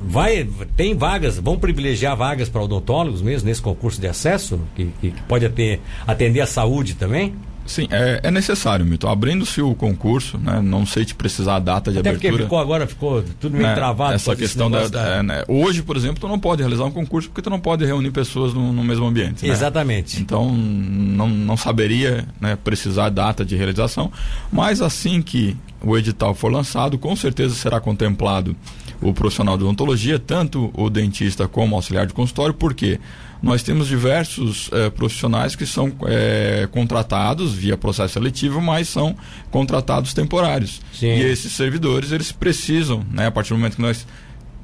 vai, 0.00 0.48
tem 0.76 0.94
vagas, 0.96 1.38
vão 1.38 1.58
privilegiar 1.58 2.16
vagas 2.16 2.48
para 2.48 2.62
odontólogos 2.62 3.20
mesmo 3.22 3.48
nesse 3.48 3.62
concurso 3.62 4.00
de 4.00 4.06
acesso, 4.06 4.60
que, 4.74 4.88
que 5.00 5.12
pode 5.28 5.44
até 5.46 5.80
atender 6.06 6.40
a 6.40 6.46
saúde 6.46 6.94
também? 6.94 7.34
Sim, 7.66 7.88
é, 7.90 8.20
é 8.24 8.30
necessário, 8.30 8.84
Milton. 8.84 9.08
Abrindo-se 9.08 9.62
o 9.62 9.74
concurso, 9.74 10.36
né, 10.36 10.60
não 10.62 10.84
sei 10.84 11.02
te 11.06 11.14
precisar 11.14 11.56
a 11.56 11.58
data 11.58 11.90
de 11.90 11.98
Até 11.98 12.10
porque 12.12 12.26
abertura. 12.26 12.44
ficou 12.44 12.58
agora, 12.58 12.86
ficou 12.86 13.24
tudo 13.40 13.54
meio 13.56 13.66
né, 13.68 13.74
travado. 13.74 14.12
Essa 14.12 14.36
questão 14.36 14.70
da, 14.70 14.86
da- 14.86 15.16
é, 15.16 15.22
né, 15.22 15.44
hoje, 15.48 15.82
por 15.82 15.96
exemplo, 15.96 16.20
tu 16.20 16.28
não 16.28 16.38
pode 16.38 16.60
realizar 16.60 16.84
um 16.84 16.90
concurso 16.90 17.30
porque 17.30 17.40
tu 17.40 17.48
não 17.48 17.58
pode 17.58 17.82
reunir 17.86 18.10
pessoas 18.10 18.52
no, 18.52 18.70
no 18.70 18.84
mesmo 18.84 19.06
ambiente. 19.06 19.46
né? 19.46 19.50
Exatamente. 19.52 20.20
Então 20.20 20.54
não, 20.54 21.26
não 21.26 21.56
saberia 21.56 22.28
né, 22.38 22.54
precisar 22.62 23.08
data 23.08 23.46
de 23.46 23.56
realização, 23.56 24.12
mas 24.52 24.82
assim 24.82 25.22
que 25.22 25.56
o 25.82 25.96
edital 25.96 26.34
for 26.34 26.52
lançado, 26.52 26.98
com 26.98 27.16
certeza 27.16 27.54
será 27.54 27.80
contemplado 27.80 28.54
o 29.00 29.12
profissional 29.12 29.56
de 29.56 29.64
odontologia, 29.64 30.18
tanto 30.18 30.70
o 30.74 30.88
dentista 30.88 31.46
como 31.48 31.74
o 31.74 31.76
auxiliar 31.76 32.06
de 32.06 32.12
consultório, 32.12 32.54
porque 32.54 32.98
nós 33.42 33.62
temos 33.62 33.88
diversos 33.88 34.70
eh, 34.72 34.88
profissionais 34.88 35.54
que 35.54 35.66
são 35.66 35.92
eh, 36.06 36.66
contratados 36.72 37.52
via 37.52 37.76
processo 37.76 38.14
seletivo, 38.14 38.60
mas 38.60 38.88
são 38.88 39.14
contratados 39.50 40.14
temporários. 40.14 40.80
Sim. 40.92 41.08
E 41.08 41.22
esses 41.22 41.52
servidores, 41.52 42.10
eles 42.10 42.32
precisam, 42.32 43.04
né, 43.12 43.26
a 43.26 43.30
partir 43.30 43.50
do 43.50 43.56
momento 43.56 43.76
que 43.76 43.82
nós 43.82 44.06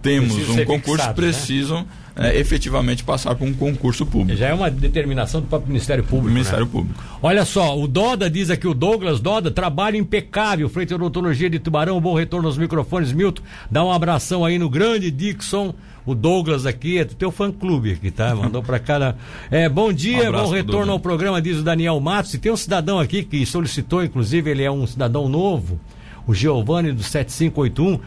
temos 0.03 0.35
Precisam 0.35 0.55
um 0.63 0.65
concurso, 0.65 0.97
fixados, 0.97 1.07
né? 1.07 1.31
precisam 1.31 1.87
eh, 2.17 2.39
efetivamente 2.41 3.05
passar 3.05 3.35
por 3.35 3.47
um 3.47 3.53
concurso 3.53 4.05
público. 4.07 4.39
Já 4.39 4.49
é 4.49 4.55
uma 4.55 4.71
determinação 4.71 5.41
do 5.41 5.47
próprio 5.47 5.69
Ministério 5.69 6.03
Público. 6.03 6.29
do 6.29 6.33
Ministério 6.35 6.65
né? 6.65 6.71
Público. 6.73 7.03
Olha 7.23 7.45
só, 7.45 7.79
o 7.79 7.87
Doda 7.87 8.29
diz 8.31 8.51
aqui, 8.51 8.67
o 8.67 8.75
Douglas 8.75 9.21
Doda, 9.21 9.51
trabalho 9.51 9.97
impecável, 9.97 10.69
frente 10.69 10.93
à 10.93 10.97
odontologia 10.97 11.49
de 11.51 11.59
Tubarão, 11.59 12.01
bom 12.01 12.15
retorno 12.15 12.49
aos 12.49 12.57
microfones, 12.59 13.13
Milton, 13.13 13.43
dá 13.71 13.85
um 13.85 13.93
abração 13.93 14.45
aí 14.45 14.59
no 14.59 14.69
grande 14.71 15.11
Dixon, 15.11 15.75
o 16.07 16.15
Douglas 16.15 16.65
aqui, 16.67 16.99
é 16.99 17.05
do 17.05 17.15
teu 17.15 17.31
fã-clube 17.31 17.93
aqui, 17.93 18.11
tá? 18.11 18.33
Mandou 18.37 18.63
pra 18.63 18.79
cá. 18.79 18.99
né? 18.99 19.15
É, 19.51 19.69
bom 19.69 19.93
dia, 19.93 20.31
Um 20.31 20.33
bom 20.33 20.51
retorno 20.51 20.93
ao 20.93 20.99
programa, 21.01 21.41
diz 21.43 21.59
o 21.59 21.63
Daniel 21.63 22.01
Matos, 22.01 22.35
e 22.35 22.39
tem 22.39 22.51
um 22.51 22.57
cidadão 22.57 22.99
aqui 22.99 23.23
que 23.23 23.45
solicitou, 23.45 24.03
inclusive, 24.03 24.51
ele 24.51 24.63
é 24.63 24.71
um 24.71 24.87
cidadão 24.87 25.29
novo, 25.29 25.79
o 26.27 26.35
Giovanni 26.35 26.93
do 26.93 27.03
7581, 27.03 28.01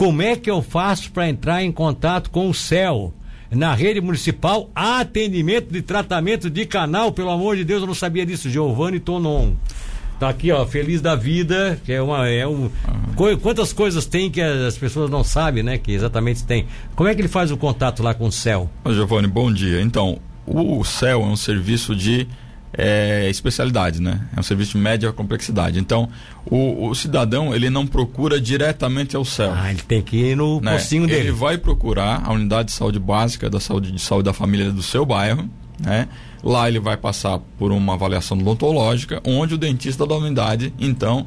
Como 0.00 0.22
é 0.22 0.34
que 0.34 0.50
eu 0.50 0.62
faço 0.62 1.12
para 1.12 1.28
entrar 1.28 1.62
em 1.62 1.70
contato 1.70 2.30
com 2.30 2.48
o 2.48 2.54
céu? 2.54 3.12
Na 3.50 3.74
rede 3.74 4.00
municipal, 4.00 4.70
atendimento 4.74 5.70
de 5.70 5.82
tratamento 5.82 6.48
de 6.48 6.64
canal, 6.64 7.12
pelo 7.12 7.28
amor 7.28 7.54
de 7.54 7.64
Deus, 7.64 7.82
eu 7.82 7.86
não 7.86 7.94
sabia 7.94 8.24
disso. 8.24 8.48
Giovanni 8.48 8.98
Tonon. 8.98 9.52
Tá 10.18 10.30
aqui, 10.30 10.50
ó, 10.50 10.64
feliz 10.64 11.02
da 11.02 11.14
vida, 11.14 11.78
que 11.84 11.92
é 11.92 12.00
uma. 12.00 12.26
É 12.26 12.46
um, 12.46 12.70
uhum. 13.18 13.38
Quantas 13.42 13.74
coisas 13.74 14.06
tem 14.06 14.30
que 14.30 14.40
as 14.40 14.78
pessoas 14.78 15.10
não 15.10 15.22
sabem, 15.22 15.62
né? 15.62 15.76
Que 15.76 15.92
exatamente 15.92 16.44
tem. 16.44 16.66
Como 16.96 17.06
é 17.06 17.14
que 17.14 17.20
ele 17.20 17.28
faz 17.28 17.50
o 17.50 17.56
contato 17.58 18.02
lá 18.02 18.14
com 18.14 18.24
o 18.24 18.32
céu? 18.32 18.70
Giovanni, 18.86 19.28
bom 19.28 19.52
dia. 19.52 19.82
Então, 19.82 20.18
o 20.46 20.82
céu 20.82 21.20
é 21.20 21.26
um 21.26 21.36
serviço 21.36 21.94
de 21.94 22.26
é, 22.72 23.28
especialidade, 23.28 24.00
né? 24.00 24.20
É 24.36 24.40
um 24.40 24.42
serviço 24.42 24.72
de 24.72 24.78
média 24.78 25.12
complexidade. 25.12 25.78
Então, 25.78 26.08
o, 26.46 26.88
o, 26.88 26.94
cidadão 26.94 27.54
ele 27.54 27.68
não 27.68 27.86
procura 27.86 28.40
diretamente 28.40 29.16
ao 29.16 29.24
céu. 29.24 29.52
Ah, 29.54 29.70
ele 29.70 29.82
tem 29.82 30.00
que 30.00 30.16
ir 30.16 30.36
no 30.36 30.60
né? 30.60 30.76
dele. 31.08 31.14
Ele 31.14 31.32
vai 31.32 31.58
procurar 31.58 32.22
a 32.24 32.32
unidade 32.32 32.68
de 32.68 32.74
saúde 32.74 32.98
básica 32.98 33.50
da 33.50 33.58
saúde 33.58 33.90
de 33.90 34.00
saúde 34.00 34.26
da 34.26 34.32
família 34.32 34.70
do 34.70 34.82
seu 34.82 35.04
bairro, 35.04 35.48
né? 35.78 36.08
Lá 36.42 36.68
ele 36.68 36.80
vai 36.80 36.96
passar 36.96 37.38
por 37.58 37.72
uma 37.72 37.94
avaliação 37.94 38.38
odontológica, 38.38 39.20
onde 39.24 39.54
o 39.54 39.58
dentista 39.58 40.06
da 40.06 40.14
unidade, 40.14 40.72
então, 40.78 41.26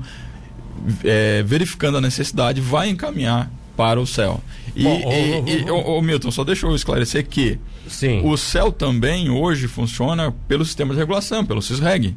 é, 1.03 1.43
verificando 1.43 1.97
a 1.97 2.01
necessidade, 2.01 2.61
vai 2.61 2.89
encaminhar 2.89 3.51
para 3.75 3.99
o 3.99 4.07
céu. 4.07 4.41
E, 4.75 4.83
Bom, 4.83 5.11
e, 5.45 5.69
oh, 5.69 5.97
oh, 5.97 6.01
Milton, 6.01 6.31
só 6.31 6.43
deixa 6.43 6.65
eu 6.65 6.75
esclarecer 6.75 7.27
que 7.27 7.59
Sim. 7.87 8.21
o 8.23 8.37
céu 8.37 8.71
também 8.71 9.29
hoje 9.29 9.67
funciona 9.67 10.33
pelo 10.47 10.65
sistema 10.65 10.93
de 10.93 10.99
regulação, 10.99 11.45
pelo 11.45 11.61
CISREG. 11.61 12.15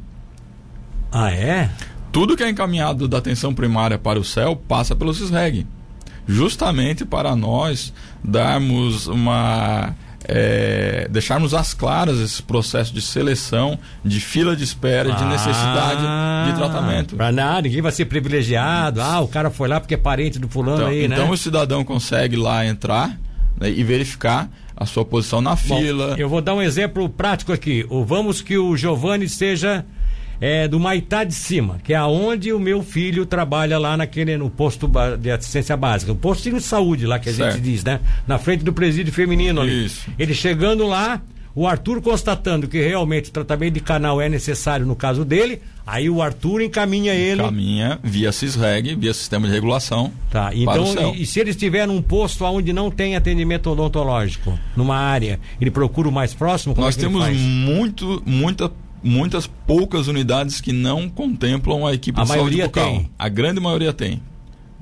Ah, 1.11 1.31
é? 1.31 1.69
Tudo 2.11 2.35
que 2.35 2.43
é 2.43 2.49
encaminhado 2.49 3.07
da 3.07 3.17
atenção 3.17 3.53
primária 3.53 3.97
para 3.97 4.19
o 4.19 4.23
céu 4.23 4.55
passa 4.55 4.95
pelo 4.95 5.13
CISREG. 5.13 5.67
Justamente 6.27 7.05
para 7.05 7.35
nós 7.35 7.93
darmos 8.23 9.07
uma 9.07 9.95
é, 10.27 11.07
deixarmos 11.09 11.53
às 11.53 11.73
claras 11.73 12.19
esse 12.19 12.43
processo 12.43 12.93
de 12.93 13.01
seleção, 13.01 13.79
de 14.03 14.19
fila 14.19 14.55
de 14.55 14.63
espera, 14.63 15.13
ah, 15.13 15.15
de 15.15 15.25
necessidade 15.25 16.01
de 16.51 16.57
tratamento. 16.57 17.15
Para 17.15 17.31
nada, 17.31 17.61
ninguém 17.61 17.81
vai 17.81 17.91
ser 17.91 18.05
privilegiado. 18.05 19.01
Ah, 19.01 19.21
o 19.21 19.27
cara 19.27 19.49
foi 19.49 19.69
lá 19.69 19.79
porque 19.79 19.93
é 19.93 19.97
parente 19.97 20.37
do 20.37 20.49
fulano 20.49 20.77
então, 20.77 20.87
aí, 20.89 21.07
né? 21.07 21.15
Então 21.15 21.29
o 21.29 21.37
cidadão 21.37 21.83
consegue 21.83 22.35
lá 22.35 22.65
entrar 22.65 23.17
né, 23.59 23.69
e 23.69 23.83
verificar 23.83 24.49
a 24.77 24.85
sua 24.85 25.03
posição 25.03 25.41
na 25.41 25.55
fila. 25.55 26.09
Bom, 26.09 26.15
eu 26.17 26.29
vou 26.29 26.39
dar 26.39 26.53
um 26.53 26.61
exemplo 26.61 27.09
prático 27.09 27.51
aqui. 27.51 27.85
O, 27.89 28.05
vamos 28.05 28.41
que 28.41 28.57
o 28.57 28.77
Giovanni 28.77 29.27
seja 29.27 29.83
é, 30.39 30.67
do 30.67 30.79
Maitá 30.79 31.23
de 31.23 31.33
Cima, 31.33 31.79
que 31.83 31.93
é 31.93 31.95
aonde 31.95 32.53
o 32.53 32.59
meu 32.59 32.83
filho 32.83 33.25
trabalha 33.25 33.79
lá 33.79 33.97
naquele 33.97 34.37
no 34.37 34.51
posto 34.51 34.89
de 35.19 35.31
assistência 35.31 35.75
básica, 35.75 36.11
o 36.11 36.15
posto 36.15 36.51
de 36.51 36.61
saúde 36.61 37.07
lá 37.07 37.17
que 37.17 37.29
a 37.29 37.33
certo. 37.33 37.55
gente 37.55 37.63
diz, 37.63 37.83
né? 37.83 37.99
Na 38.27 38.37
frente 38.37 38.63
do 38.63 38.71
presídio 38.71 39.11
feminino 39.11 39.59
ali. 39.59 39.85
Isso. 39.85 40.11
Ele 40.17 40.35
chegando 40.35 40.85
lá, 40.85 41.19
o 41.57 41.65
Arthur 41.65 42.03
constatando 42.03 42.67
que 42.67 42.79
realmente 42.79 43.31
o 43.31 43.33
tratamento 43.33 43.73
de 43.73 43.79
canal 43.79 44.21
é 44.21 44.29
necessário 44.29 44.85
no 44.85 44.95
caso 44.95 45.25
dele, 45.25 45.59
aí 45.87 46.07
o 46.07 46.21
Arthur 46.21 46.61
encaminha 46.61 47.15
ele. 47.15 47.41
Encaminha 47.41 47.99
via 48.03 48.31
CISREG, 48.31 48.93
via 48.93 49.11
sistema 49.11 49.47
de 49.47 49.53
regulação. 49.53 50.11
Tá, 50.29 50.51
então, 50.53 51.15
e, 51.15 51.23
e, 51.23 51.25
se 51.25 51.39
ele 51.39 51.49
estiver 51.49 51.87
num 51.87 51.99
posto 51.99 52.45
onde 52.45 52.71
não 52.71 52.91
tem 52.91 53.15
atendimento 53.15 53.71
odontológico, 53.71 54.55
numa 54.75 54.97
área, 54.97 55.39
ele 55.59 55.71
procura 55.71 56.07
o 56.07 56.11
mais 56.11 56.31
próximo? 56.31 56.75
Nós 56.77 56.95
é 56.95 57.01
temos 57.01 57.27
muito, 57.27 58.21
muita 58.23 58.71
muitas 59.01 59.47
poucas 59.47 60.07
unidades 60.07 60.61
que 60.61 60.71
não 60.71 61.09
contemplam 61.09 61.87
a 61.87 61.93
equipe 61.93 62.19
a 62.19 62.23
de 62.23 62.29
saúde 62.29 62.61
bucal. 62.61 62.85
Tem. 62.85 63.09
A 63.17 63.29
grande 63.29 63.59
maioria 63.59 63.91
tem. 63.91 64.21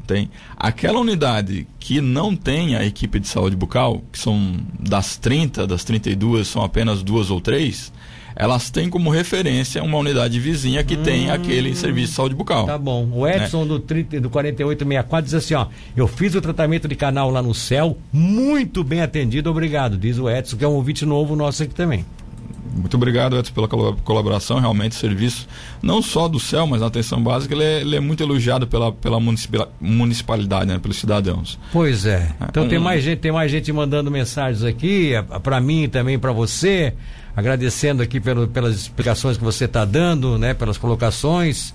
Tem. 0.06 0.30
Aquela 0.58 1.00
unidade 1.00 1.68
que 1.80 2.00
não 2.02 2.36
tem 2.36 2.76
a 2.76 2.86
equipe 2.86 3.20
de 3.20 3.28
saúde 3.28 3.56
bucal, 3.56 4.04
que 4.12 4.20
são 4.20 4.58
das 4.80 5.18
30, 5.18 5.65
das 5.65 5.84
32, 5.84 6.48
são 6.48 6.63
apenas 6.63 7.02
duas 7.02 7.32
ou 7.32 7.41
três, 7.41 7.91
elas 8.36 8.70
têm 8.70 8.89
como 8.89 9.10
referência 9.10 9.82
uma 9.82 9.98
unidade 9.98 10.39
vizinha 10.39 10.84
que 10.84 10.96
hum, 10.96 11.04
tem 11.04 11.32
aquele 11.32 11.74
serviço 11.74 12.10
de 12.10 12.15
saúde 12.15 12.36
bucal. 12.36 12.65
Tá 12.65 12.78
bom. 12.78 13.08
O 13.13 13.26
Edson 13.26 13.62
né? 13.62 13.70
do, 13.70 13.80
30, 13.80 14.20
do 14.20 14.30
4864 14.30 15.26
diz 15.26 15.34
assim: 15.34 15.54
ó, 15.54 15.68
eu 15.96 16.08
fiz 16.08 16.36
o 16.36 16.41
tratamento 16.41 16.88
de 16.88 16.96
canal 16.96 17.32
lá 17.32 17.41
no 17.41 17.54
céu, 17.54 17.98
muito 18.12 18.84
bem 18.84 19.02
atendido, 19.02 19.50
obrigado. 19.50 19.98
Diz 19.98 20.20
o 20.20 20.30
Edson, 20.30 20.58
que 20.58 20.65
é 20.65 20.68
um 20.68 20.74
ouvinte 20.74 21.06
novo 21.06 21.36
nosso 21.36 21.63
aqui 21.63 21.74
também. 21.74 22.06
Muito 22.73 22.95
obrigado, 22.95 23.38
Edson, 23.38 23.54
pela 23.54 23.67
colaboração. 23.67 24.60
Realmente, 24.60 24.93
o 24.93 24.95
serviço, 24.95 25.47
não 25.82 26.01
só 26.01 26.28
do 26.28 26.39
céu, 26.39 26.65
mas 26.65 26.82
na 26.82 26.88
atenção 26.88 27.21
básica, 27.21 27.54
ele 27.54 27.63
é, 27.63 27.82
ele 27.82 27.95
é 27.95 27.99
muito 27.99 28.23
elogiado 28.23 28.67
pela, 28.67 28.91
pela 28.91 29.19
municipalidade, 29.80 30.65
né, 30.65 30.80
pelos 30.80 30.97
cidadãos. 30.97 31.60
Pois 31.71 32.06
é. 32.06 32.34
Então 32.49 32.63
um... 32.63 32.67
tem, 32.67 32.80
mais 32.80 33.04
gente, 33.04 33.19
tem 33.19 33.32
mais 33.32 33.51
gente 33.51 33.71
mandando 33.71 34.10
mensagens 34.10 34.63
aqui, 34.63 35.12
para 35.43 35.60
mim 35.62 35.84
e 35.84 35.88
também 35.88 36.17
para 36.17 36.32
você, 36.32 36.93
agradecendo 37.36 38.01
aqui 38.01 38.19
pelo, 38.19 38.47
pelas 38.47 38.75
explicações 38.75 39.38
que 39.38 39.43
você 39.43 39.65
está 39.65 39.86
dando, 39.86 40.38
né, 40.38 40.54
pelas 40.54 40.78
colocações. 40.78 41.73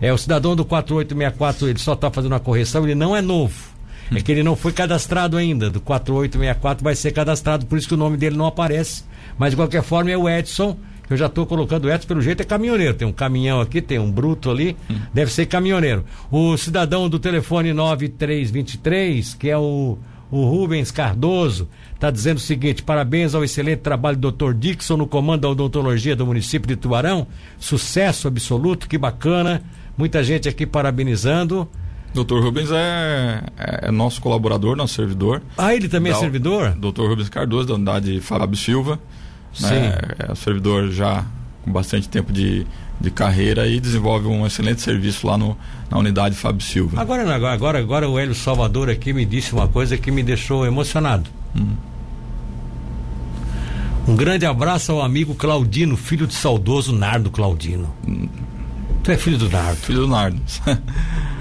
É, 0.00 0.12
o 0.12 0.18
cidadão 0.18 0.56
do 0.56 0.64
4864, 0.64 1.68
ele 1.68 1.78
só 1.78 1.92
está 1.92 2.10
fazendo 2.10 2.32
uma 2.32 2.40
correção, 2.40 2.82
ele 2.84 2.94
não 2.94 3.16
é 3.16 3.22
novo. 3.22 3.71
É 4.10 4.20
que 4.20 4.30
ele 4.32 4.42
não 4.42 4.56
foi 4.56 4.72
cadastrado 4.72 5.36
ainda. 5.36 5.70
Do 5.70 5.80
4864 5.80 6.82
vai 6.82 6.94
ser 6.94 7.12
cadastrado, 7.12 7.66
por 7.66 7.78
isso 7.78 7.88
que 7.88 7.94
o 7.94 7.96
nome 7.96 8.16
dele 8.16 8.36
não 8.36 8.46
aparece 8.46 9.04
mas 9.38 9.50
de 9.50 9.56
qualquer 9.56 9.82
forma 9.82 10.10
é 10.10 10.16
o 10.16 10.28
Edson, 10.28 10.76
eu 11.08 11.16
já 11.16 11.26
estou 11.26 11.46
colocando 11.46 11.84
o 11.84 11.92
Edson, 11.92 12.06
pelo 12.06 12.22
jeito 12.22 12.40
é 12.40 12.44
caminhoneiro. 12.44 12.94
Tem 12.94 13.06
um 13.06 13.12
caminhão 13.12 13.60
aqui, 13.60 13.82
tem 13.82 13.98
um 13.98 14.10
bruto 14.10 14.50
ali, 14.50 14.76
deve 15.12 15.32
ser 15.32 15.46
caminhoneiro. 15.46 16.04
O 16.30 16.56
cidadão 16.56 17.08
do 17.08 17.18
telefone 17.18 17.72
9323, 17.72 19.34
que 19.34 19.50
é 19.50 19.58
o, 19.58 19.98
o 20.30 20.44
Rubens 20.44 20.90
Cardoso, 20.90 21.68
está 21.94 22.10
dizendo 22.10 22.38
o 22.38 22.40
seguinte: 22.40 22.82
parabéns 22.82 23.34
ao 23.34 23.44
excelente 23.44 23.80
trabalho 23.80 24.16
do 24.16 24.30
Dr. 24.30 24.54
Dixon 24.54 24.96
no 24.96 25.06
comando 25.06 25.42
da 25.42 25.48
odontologia 25.50 26.16
do 26.16 26.26
município 26.26 26.68
de 26.68 26.76
Tubarão. 26.76 27.26
Sucesso 27.58 28.28
absoluto, 28.28 28.88
que 28.88 28.96
bacana. 28.96 29.62
Muita 29.98 30.24
gente 30.24 30.48
aqui 30.48 30.64
parabenizando. 30.64 31.68
Doutor 32.14 32.42
Rubens 32.42 32.70
é, 32.70 33.42
é, 33.56 33.90
nosso 33.90 34.20
colaborador, 34.20 34.76
nosso 34.76 34.94
servidor. 34.94 35.42
Ah, 35.56 35.74
ele 35.74 35.88
também 35.88 36.10
é 36.10 36.12
da, 36.12 36.18
é 36.18 36.20
servidor? 36.20 36.70
Doutor 36.72 37.08
Rubens 37.08 37.28
Cardoso, 37.28 37.68
da 37.68 37.74
unidade 37.74 38.20
Fábio 38.20 38.56
Silva. 38.56 39.00
Sim. 39.52 39.70
Né, 39.70 39.98
é 40.18 40.34
servidor 40.34 40.90
já 40.90 41.24
com 41.62 41.72
bastante 41.72 42.08
tempo 42.08 42.32
de, 42.32 42.66
de 43.00 43.10
carreira 43.10 43.66
e 43.66 43.80
desenvolve 43.80 44.26
um 44.26 44.46
excelente 44.46 44.82
serviço 44.82 45.26
lá 45.26 45.38
no, 45.38 45.56
na 45.90 45.98
unidade 45.98 46.34
Fábio 46.34 46.62
Silva. 46.66 47.00
Agora, 47.00 47.34
agora, 47.34 47.78
agora 47.78 48.08
o 48.08 48.18
Hélio 48.18 48.34
Salvador 48.34 48.90
aqui 48.90 49.12
me 49.12 49.24
disse 49.24 49.52
uma 49.52 49.68
coisa 49.68 49.96
que 49.96 50.10
me 50.10 50.22
deixou 50.22 50.66
emocionado. 50.66 51.30
Hum. 51.56 51.76
Um 54.06 54.16
grande 54.16 54.44
abraço 54.44 54.92
ao 54.92 55.00
amigo 55.00 55.34
Claudino, 55.34 55.96
filho 55.96 56.26
do 56.26 56.32
saudoso 56.32 56.92
Nardo 56.92 57.30
Claudino. 57.30 57.94
Hum. 58.06 58.28
Tu 59.02 59.12
é 59.12 59.16
filho 59.16 59.38
do 59.38 59.48
Nardo? 59.48 59.76
Filho 59.78 60.00
do 60.00 60.08
Nardo. 60.08 60.40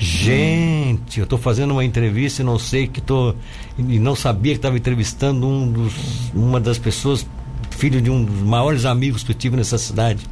Gente, 0.00 1.18
eu 1.18 1.24
estou 1.24 1.38
fazendo 1.38 1.72
uma 1.72 1.84
entrevista 1.84 2.40
e 2.40 2.44
não 2.44 2.58
sei 2.58 2.86
que 2.86 3.02
tô 3.02 3.34
e 3.78 3.98
não 3.98 4.16
sabia 4.16 4.54
que 4.54 4.58
estava 4.58 4.74
entrevistando 4.78 5.46
um 5.46 5.70
dos, 5.70 5.92
uma 6.34 6.58
das 6.58 6.78
pessoas, 6.78 7.26
filho 7.70 8.00
de 8.00 8.10
um 8.10 8.24
dos 8.24 8.40
maiores 8.40 8.86
amigos 8.86 9.22
que 9.22 9.32
eu 9.32 9.34
tive 9.34 9.58
nessa 9.58 9.76
cidade. 9.76 10.24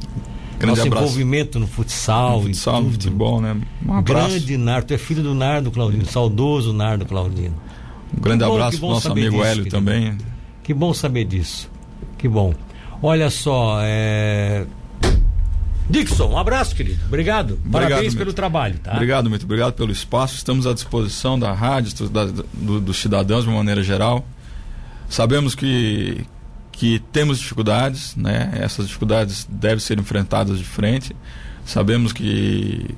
Grande 0.57 0.75
Nosso 0.75 0.87
abraço. 0.87 1.05
envolvimento 1.05 1.59
no 1.59 1.67
futsal, 1.67 2.41
no 2.41 2.47
futsal, 2.47 2.81
no 2.81 2.91
futebol, 2.91 3.39
né? 3.39 3.55
Um 3.85 3.93
abraço. 3.93 4.29
Grande 4.29 4.57
Nardo, 4.57 4.87
tu 4.87 4.93
é 4.95 4.97
filho 4.97 5.21
do 5.21 5.35
Nardo 5.35 5.69
Claudino, 5.69 6.05
saudoso 6.05 6.73
Nardo 6.73 7.05
Claudino. 7.05 7.55
Um 8.17 8.21
grande 8.21 8.43
bom, 8.43 8.53
abraço 8.53 8.79
para 8.79 8.89
nosso 8.89 9.11
amigo 9.11 9.29
disso, 9.29 9.43
Hélio 9.43 9.63
querido. 9.65 9.75
também. 9.75 10.17
Que 10.63 10.73
bom 10.73 10.93
saber 10.95 11.25
disso. 11.25 11.69
Que 12.17 12.27
bom. 12.27 12.55
Olha 13.03 13.29
só, 13.29 13.77
é, 13.81 14.65
Dixon, 15.89 16.27
um 16.27 16.37
abraço, 16.37 16.75
querido. 16.75 16.99
Obrigado. 17.07 17.53
obrigado 17.65 17.89
Parabéns 17.89 18.13
pelo 18.13 18.31
trabalho, 18.31 18.77
tá? 18.79 18.93
Obrigado, 18.93 19.29
muito 19.29 19.43
obrigado 19.43 19.73
pelo 19.73 19.91
espaço. 19.91 20.35
Estamos 20.35 20.67
à 20.67 20.73
disposição 20.73 21.39
da 21.39 21.51
rádio, 21.51 22.07
da, 22.09 22.25
do, 22.25 22.79
dos 22.79 22.97
cidadãos 22.97 23.43
de 23.43 23.49
uma 23.49 23.57
maneira 23.57 23.81
geral. 23.81 24.25
Sabemos 25.09 25.55
que, 25.55 26.23
que 26.71 26.99
temos 27.11 27.39
dificuldades, 27.39 28.15
né? 28.15 28.51
Essas 28.61 28.87
dificuldades 28.87 29.47
devem 29.49 29.79
ser 29.79 29.97
enfrentadas 29.97 30.59
de 30.59 30.63
frente. 30.63 31.15
Sabemos 31.65 32.13
que, 32.13 32.95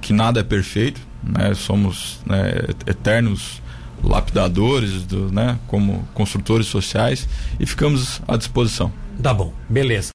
que 0.00 0.12
nada 0.14 0.40
é 0.40 0.42
perfeito, 0.42 1.00
né? 1.22 1.52
Somos 1.54 2.20
né, 2.24 2.52
eternos 2.86 3.60
lapidadores, 4.02 5.02
do, 5.02 5.30
né? 5.30 5.58
Como 5.66 6.08
construtores 6.14 6.66
sociais 6.66 7.28
e 7.60 7.66
ficamos 7.66 8.22
à 8.26 8.36
disposição. 8.38 8.90
Tá 9.22 9.34
bom, 9.34 9.52
beleza. 9.68 10.06